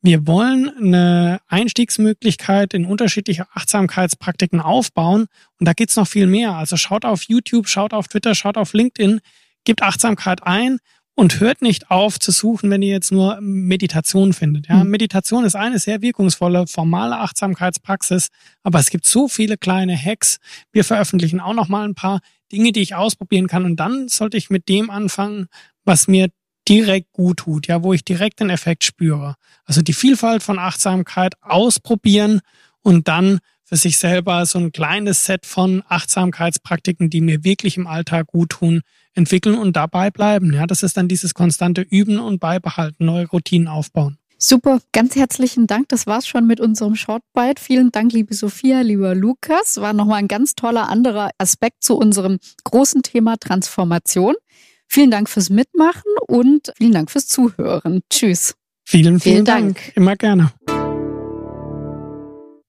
[0.00, 5.26] wir wollen eine Einstiegsmöglichkeit in unterschiedliche Achtsamkeitspraktiken aufbauen.
[5.60, 6.54] Und da geht's noch viel mehr.
[6.54, 9.20] Also schaut auf YouTube, schaut auf Twitter, schaut auf LinkedIn,
[9.64, 10.78] gebt Achtsamkeit ein
[11.16, 14.68] und hört nicht auf zu suchen, wenn ihr jetzt nur Meditation findet.
[14.68, 14.90] Ja, mhm.
[14.90, 18.28] Meditation ist eine sehr wirkungsvolle formale Achtsamkeitspraxis,
[18.62, 20.38] aber es gibt so viele kleine Hacks.
[20.72, 22.20] Wir veröffentlichen auch noch mal ein paar
[22.52, 25.46] Dinge, die ich ausprobieren kann und dann sollte ich mit dem anfangen,
[25.84, 26.28] was mir
[26.68, 29.36] direkt gut tut, ja, wo ich direkt den Effekt spüre.
[29.64, 32.40] Also die Vielfalt von Achtsamkeit ausprobieren
[32.80, 37.86] und dann für sich selber so ein kleines Set von Achtsamkeitspraktiken, die mir wirklich im
[37.86, 38.82] Alltag gut tun,
[39.14, 40.52] entwickeln und dabei bleiben.
[40.52, 44.18] Ja, das ist dann dieses konstante Üben und Beibehalten, neue Routinen aufbauen.
[44.38, 45.88] Super, ganz herzlichen Dank.
[45.88, 47.62] Das war's schon mit unserem Shortbite.
[47.62, 49.80] Vielen Dank, liebe Sophia, lieber Lukas.
[49.80, 54.34] War nochmal ein ganz toller anderer Aspekt zu unserem großen Thema Transformation.
[54.86, 58.02] Vielen Dank fürs Mitmachen und vielen Dank fürs Zuhören.
[58.10, 58.54] Tschüss.
[58.84, 59.76] Vielen, vielen, vielen Dank.
[59.76, 59.96] Dank.
[59.96, 60.52] Immer gerne.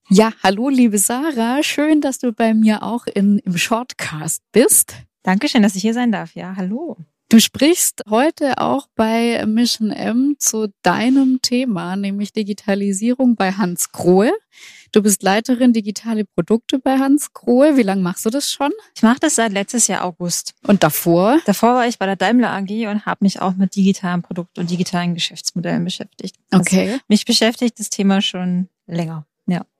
[0.08, 1.62] Ja, hallo, liebe Sarah.
[1.62, 4.94] Schön, dass du bei mir auch in, im Shortcast bist.
[5.26, 6.36] Dankeschön, dass ich hier sein darf.
[6.36, 6.96] Ja, hallo.
[7.28, 14.32] Du sprichst heute auch bei Mission M zu deinem Thema, nämlich Digitalisierung bei Hans Grohe.
[14.92, 17.76] Du bist Leiterin digitale Produkte bei Hans Grohe.
[17.76, 18.70] Wie lange machst du das schon?
[18.94, 20.54] Ich mache das seit letztes Jahr August.
[20.64, 21.40] Und davor?
[21.44, 24.70] Davor war ich bei der Daimler AG und habe mich auch mit digitalen Produkten und
[24.70, 26.36] digitalen Geschäftsmodellen beschäftigt.
[26.52, 26.92] Okay.
[26.92, 29.26] Also mich beschäftigt das Thema schon länger.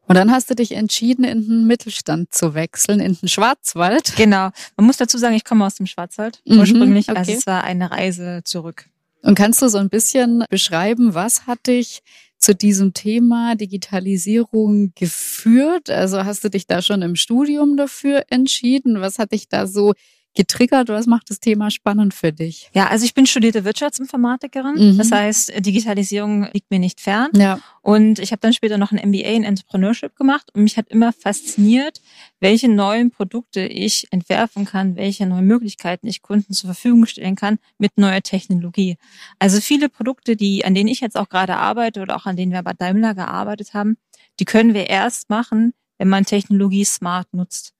[0.08, 4.14] Und dann hast du dich entschieden, in den Mittelstand zu wechseln, in den Schwarzwald.
[4.16, 4.50] Genau.
[4.76, 7.08] Man muss dazu sagen, ich komme aus dem Schwarzwald mhm, ursprünglich.
[7.08, 7.30] Also okay.
[7.30, 8.88] Also es war eine Reise zurück.
[9.22, 12.02] Und kannst du so ein bisschen beschreiben, was hat dich
[12.38, 15.90] zu diesem Thema Digitalisierung geführt?
[15.90, 19.00] Also hast du dich da schon im Studium dafür entschieden?
[19.00, 19.94] Was hat dich da so
[20.36, 20.88] getriggert?
[20.88, 22.70] Was macht das Thema spannend für dich?
[22.74, 24.92] Ja, also ich bin studierte Wirtschaftsinformatikerin.
[24.92, 24.98] Mhm.
[24.98, 27.30] Das heißt, Digitalisierung liegt mir nicht fern.
[27.34, 27.58] Ja.
[27.82, 31.12] Und ich habe dann später noch ein MBA in Entrepreneurship gemacht und mich hat immer
[31.12, 32.00] fasziniert,
[32.40, 37.58] welche neuen Produkte ich entwerfen kann, welche neuen Möglichkeiten ich Kunden zur Verfügung stellen kann
[37.78, 38.96] mit neuer Technologie.
[39.38, 42.52] Also viele Produkte, die, an denen ich jetzt auch gerade arbeite oder auch an denen
[42.52, 43.96] wir bei Daimler gearbeitet haben,
[44.40, 47.75] die können wir erst machen, wenn man Technologie smart nutzt.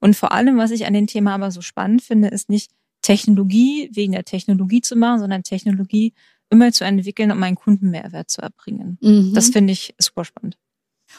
[0.00, 2.72] Und vor allem, was ich an dem Thema aber so spannend finde, ist nicht
[3.02, 6.12] Technologie wegen der Technologie zu machen, sondern Technologie
[6.50, 8.98] immer zu entwickeln, um einen Kundenmehrwert zu erbringen.
[9.00, 9.32] Mhm.
[9.34, 10.58] Das finde ich super spannend.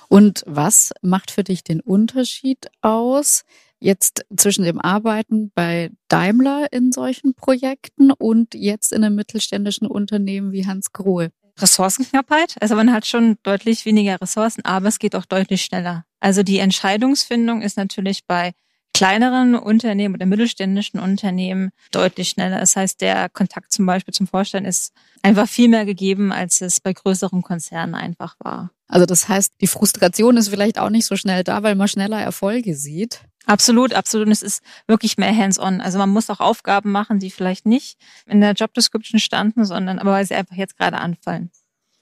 [0.07, 3.43] Und was macht für dich den Unterschied aus
[3.79, 10.51] jetzt zwischen dem Arbeiten bei Daimler in solchen Projekten und jetzt in einem mittelständischen Unternehmen
[10.51, 11.31] wie Hans Grohe?
[11.57, 12.55] Ressourcenknappheit.
[12.61, 16.05] Also man hat schon deutlich weniger Ressourcen, aber es geht auch deutlich schneller.
[16.19, 18.53] Also die Entscheidungsfindung ist natürlich bei
[18.93, 22.59] kleineren Unternehmen oder mittelständischen Unternehmen deutlich schneller.
[22.59, 26.79] Das heißt, der Kontakt zum Beispiel zum Vorstand ist einfach viel mehr gegeben, als es
[26.79, 28.71] bei größeren Konzernen einfach war.
[28.87, 32.19] Also das heißt, die Frustration ist vielleicht auch nicht so schnell da, weil man schneller
[32.19, 33.21] Erfolge sieht.
[33.45, 34.27] Absolut, absolut.
[34.27, 35.81] Und es ist wirklich mehr hands-on.
[35.81, 39.97] Also man muss auch Aufgaben machen, die vielleicht nicht in der Job Description standen, sondern
[39.99, 41.51] aber weil sie einfach jetzt gerade anfallen.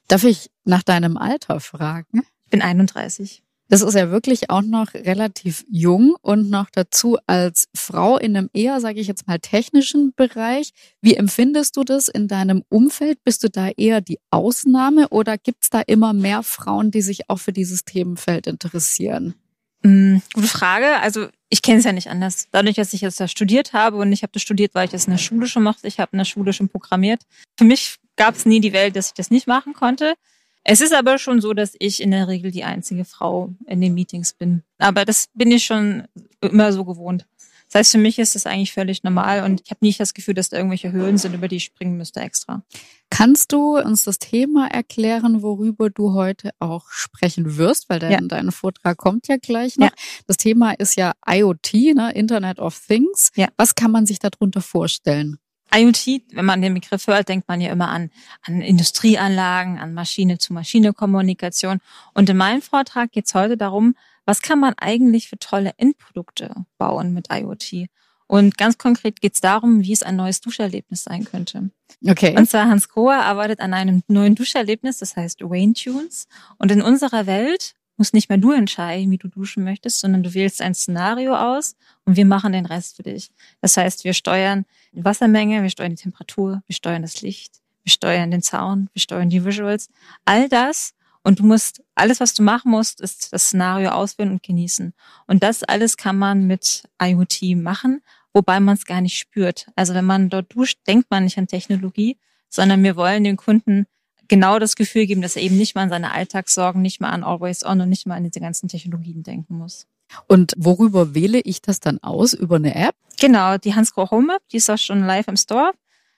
[0.08, 2.24] Darf ich nach deinem Alter fragen?
[2.46, 3.44] Ich bin 31.
[3.70, 8.50] Das ist ja wirklich auch noch relativ jung und noch dazu als Frau in einem
[8.52, 10.72] eher, sage ich jetzt mal, technischen Bereich.
[11.02, 13.24] Wie empfindest du das in deinem Umfeld?
[13.24, 17.30] Bist du da eher die Ausnahme oder gibt es da immer mehr Frauen, die sich
[17.30, 19.36] auch für dieses Themenfeld interessieren?
[19.84, 21.00] Mhm, gute Frage.
[21.02, 22.48] Also ich kenne es ja nicht anders.
[22.52, 25.06] Dadurch, dass ich jetzt da studiert habe und ich habe das studiert, weil ich das
[25.06, 25.88] in der Schule schon mochte.
[25.88, 27.22] Ich habe in der Schule schon programmiert.
[27.58, 30.16] Für mich gab es nie die Welt, dass ich das nicht machen konnte.
[30.64, 33.94] Es ist aber schon so, dass ich in der Regel die einzige Frau in den
[33.94, 34.64] Meetings bin.
[34.78, 36.04] Aber das bin ich schon
[36.42, 37.26] immer so gewohnt.
[37.72, 40.34] Das heißt, für mich ist das eigentlich völlig normal und ich habe nicht das Gefühl,
[40.34, 42.64] dass da irgendwelche Höhlen sind, über die ich springen müsste extra.
[43.12, 47.88] Kannst du uns das Thema erklären, worüber du heute auch sprechen wirst?
[47.88, 48.20] Weil dein, ja.
[48.22, 49.88] dein Vortrag kommt ja gleich noch.
[49.88, 49.94] Ja.
[50.26, 52.12] Das Thema ist ja IoT, ne?
[52.14, 53.32] Internet of Things.
[53.36, 53.50] Ja.
[53.56, 55.38] Was kann man sich darunter vorstellen?
[55.74, 58.10] IoT, wenn man den Begriff hört, denkt man ja immer an,
[58.44, 61.80] an Industrieanlagen, an Maschine-zu-Maschine-Kommunikation.
[62.14, 63.96] Und in meinem Vortrag geht es heute darum,
[64.26, 67.90] was kann man eigentlich für tolle Endprodukte bauen mit IoT?
[68.28, 71.72] Und ganz konkret geht es darum, wie es ein neues Duscherlebnis sein könnte.
[72.08, 72.38] Okay.
[72.38, 76.28] Und zwar Hans Grohe arbeitet an einem neuen Duscherlebnis, das heißt Wayne Tunes.
[76.60, 80.34] Und in unserer Welt musst nicht mehr du entscheiden, wie du duschen möchtest, sondern du
[80.34, 81.76] wählst ein Szenario aus
[82.06, 83.32] und wir machen den Rest für dich.
[83.62, 87.92] Das heißt, wir steuern die Wassermenge, wir steuern die Temperatur, wir steuern das Licht, wir
[87.92, 89.90] steuern den Sound, wir steuern die Visuals.
[90.26, 94.44] All das und du musst, alles, was du machen musst, ist das Szenario auswählen und
[94.44, 94.94] genießen.
[95.28, 98.02] Und das alles kann man mit IoT machen,
[98.34, 99.68] wobei man es gar nicht spürt.
[99.76, 103.86] Also wenn man dort duscht, denkt man nicht an Technologie, sondern wir wollen dem Kunden
[104.30, 107.24] genau das Gefühl geben, dass er eben nicht mal an seine Alltagssorgen, nicht mal an
[107.24, 109.86] Always On und nicht mal an diese ganzen Technologien denken muss.
[110.28, 112.34] Und worüber wähle ich das dann aus?
[112.34, 112.96] Über eine App?
[113.20, 115.72] Genau, die Hansgrohe Home App, die ist auch schon live im Store.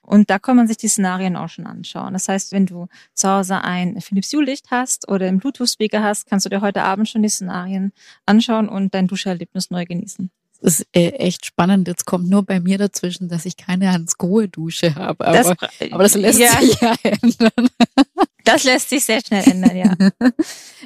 [0.03, 2.13] Und da kann man sich die Szenarien auch schon anschauen.
[2.13, 6.01] Das heißt, wenn du zu Hause ein Philips Hue Licht hast oder einen Bluetooth Speaker
[6.01, 7.91] hast, kannst du dir heute Abend schon die Szenarien
[8.25, 10.31] anschauen und dein Duscherlebnis neu genießen.
[10.61, 11.87] Das ist äh, echt spannend.
[11.87, 15.27] Jetzt kommt nur bei mir dazwischen, dass ich keine Hans-Grohe-Dusche habe.
[15.27, 16.51] Aber das, aber das lässt ja.
[16.59, 17.69] sich ja ändern.
[18.43, 19.95] Das lässt sich sehr schnell ändern, ja.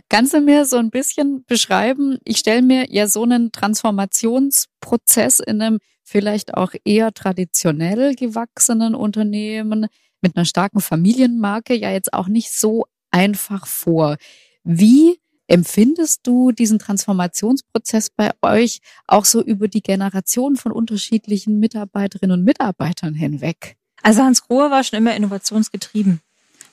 [0.09, 2.17] Kannst du mir so ein bisschen beschreiben?
[2.23, 9.87] Ich stelle mir ja so einen Transformationsprozess in einem vielleicht auch eher traditionell gewachsenen Unternehmen
[10.21, 14.17] mit einer starken Familienmarke ja jetzt auch nicht so einfach vor.
[14.63, 22.39] Wie empfindest du diesen Transformationsprozess bei euch auch so über die Generation von unterschiedlichen Mitarbeiterinnen
[22.39, 23.77] und Mitarbeitern hinweg?
[24.01, 26.21] Also Hans Grohe war schon immer innovationsgetrieben.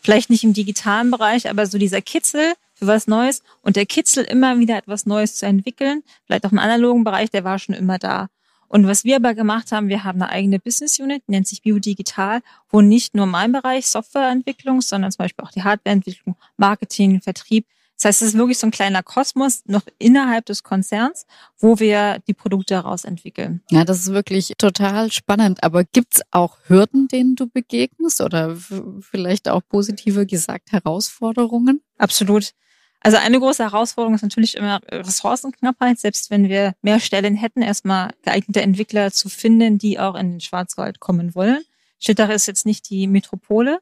[0.01, 4.25] Vielleicht nicht im digitalen Bereich, aber so dieser Kitzel für was Neues und der Kitzel
[4.25, 7.99] immer wieder etwas Neues zu entwickeln, vielleicht auch im analogen Bereich, der war schon immer
[7.99, 8.29] da.
[8.73, 12.41] Und was wir aber gemacht haben, wir haben eine eigene Business Unit, nennt sich Biodigital,
[12.71, 17.67] wo nicht nur mein Bereich Softwareentwicklung, sondern zum Beispiel auch die Hardwareentwicklung, Marketing, Vertrieb.
[18.03, 21.25] Das heißt, es ist wirklich so ein kleiner Kosmos noch innerhalb des Konzerns,
[21.61, 23.63] wo wir die Produkte heraus entwickeln.
[23.71, 25.63] Ja, das ist wirklich total spannend.
[25.63, 28.57] Aber gibt's auch Hürden, denen du begegnest oder
[29.01, 31.81] vielleicht auch positiver gesagt Herausforderungen?
[31.97, 32.55] Absolut.
[32.99, 38.11] Also eine große Herausforderung ist natürlich immer Ressourcenknappheit, selbst wenn wir mehr Stellen hätten, erstmal
[38.23, 41.63] geeignete Entwickler zu finden, die auch in den Schwarzwald kommen wollen.
[42.01, 43.79] Schittach ist jetzt nicht die Metropole.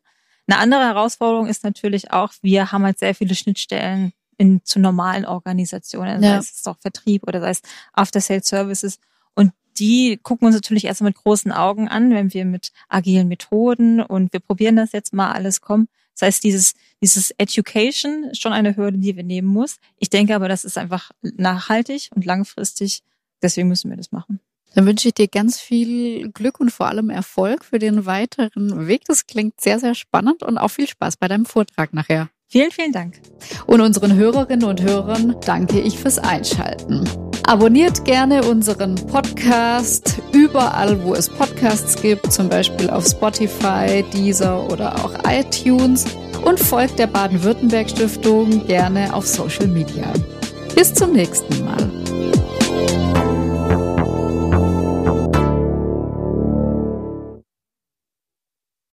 [0.50, 5.24] Eine andere Herausforderung ist natürlich auch, wir haben halt sehr viele Schnittstellen in, zu normalen
[5.24, 6.32] Organisationen, ja.
[6.32, 8.98] sei es doch Vertrieb oder sei es After-Sales-Services.
[9.36, 14.00] Und die gucken uns natürlich erst mit großen Augen an, wenn wir mit agilen Methoden
[14.02, 15.86] und wir probieren das jetzt mal alles kommen.
[16.14, 19.76] Das heißt, dieses, dieses Education ist schon eine Hürde, die wir nehmen muss.
[19.98, 23.04] Ich denke aber, das ist einfach nachhaltig und langfristig.
[23.40, 24.40] Deswegen müssen wir das machen.
[24.74, 29.02] Dann wünsche ich dir ganz viel Glück und vor allem Erfolg für den weiteren Weg.
[29.06, 32.28] Das klingt sehr, sehr spannend und auch viel Spaß bei deinem Vortrag nachher.
[32.52, 33.20] Vielen, vielen Dank.
[33.66, 37.08] Und unseren Hörerinnen und Hörern danke ich fürs Einschalten.
[37.46, 44.96] Abonniert gerne unseren Podcast überall, wo es Podcasts gibt, zum Beispiel auf Spotify, Deezer oder
[45.04, 46.04] auch iTunes
[46.44, 50.12] und folgt der Baden-Württemberg Stiftung gerne auf Social Media.
[50.74, 53.29] Bis zum nächsten Mal.